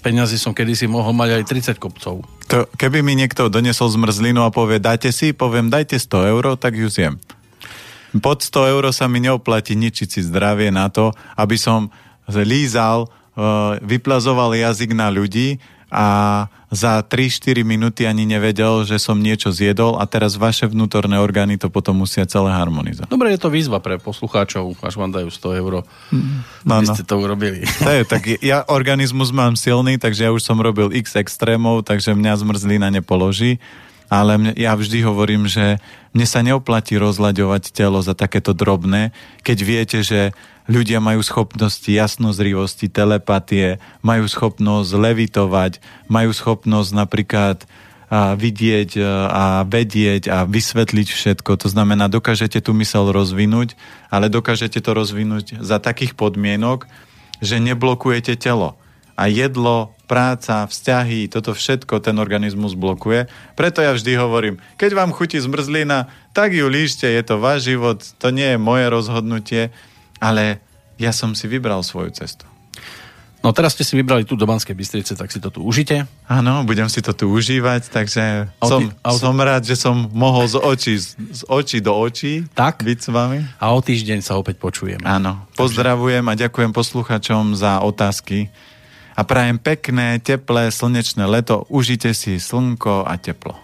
[0.00, 2.24] peňazí som kedysi mohol mať aj 30 kopcov.
[2.24, 6.72] To, keby mi niekto donesol zmrzlinu a povie, dajte si, poviem, dajte 100 eur, tak
[6.72, 7.20] ju zjem.
[8.24, 11.92] Pod 100 eur sa mi neoplatí ničiť si zdravie na to, aby som
[12.32, 15.60] lízal, eh, vyplazoval jazyk na ľudí
[15.94, 16.06] a
[16.74, 21.70] za 3-4 minúty ani nevedel, že som niečo zjedol a teraz vaše vnútorné orgány to
[21.70, 23.06] potom musia celé harmonizovať.
[23.06, 25.86] Dobre, je to výzva pre poslucháčov, až vám dajú 100 eur,
[26.66, 26.82] no, no.
[26.82, 27.62] ste to urobili.
[27.78, 32.42] Hey, tak ja organizmus mám silný, takže ja už som robil x extrémov, takže mňa
[32.42, 33.62] zmrzlina nepoloží
[34.12, 35.80] ale mne, ja vždy hovorím, že
[36.12, 39.10] mne sa neoplatí rozlaďovať telo za takéto drobné,
[39.42, 40.36] keď viete, že
[40.68, 45.72] ľudia majú schopnosti jasnozrivosti, telepatie, majú schopnosť levitovať,
[46.08, 47.58] majú schopnosť napríklad
[48.14, 51.58] a vidieť a vedieť a vysvetliť všetko.
[51.58, 53.74] To znamená, dokážete tú mysel rozvinúť,
[54.06, 56.86] ale dokážete to rozvinúť za takých podmienok,
[57.42, 58.78] že neblokujete telo.
[59.14, 63.30] A jedlo, práca, vzťahy, toto všetko ten organizmus blokuje.
[63.54, 68.02] Preto ja vždy hovorím, keď vám chutí zmrzlina, tak ju líšte, je to váš život,
[68.18, 69.62] to nie je moje rozhodnutie,
[70.24, 70.64] ale
[70.96, 72.48] ja som si vybral svoju cestu.
[73.44, 76.08] No teraz ste si vybrali tu do Banskej Bystrice, tak si to tu užite.
[76.24, 79.20] Áno, budem si to tu užívať, takže auty, som, auty...
[79.20, 82.80] som rád, že som mohol z očí, z očí do očí tak?
[82.80, 83.44] byť s vami.
[83.60, 85.04] A o týždeň sa opäť počujeme.
[85.04, 88.48] Áno, pozdravujem a ďakujem posluchačom za otázky
[89.12, 91.68] a prajem pekné, teplé, slnečné leto.
[91.68, 93.63] Užite si slnko a teplo.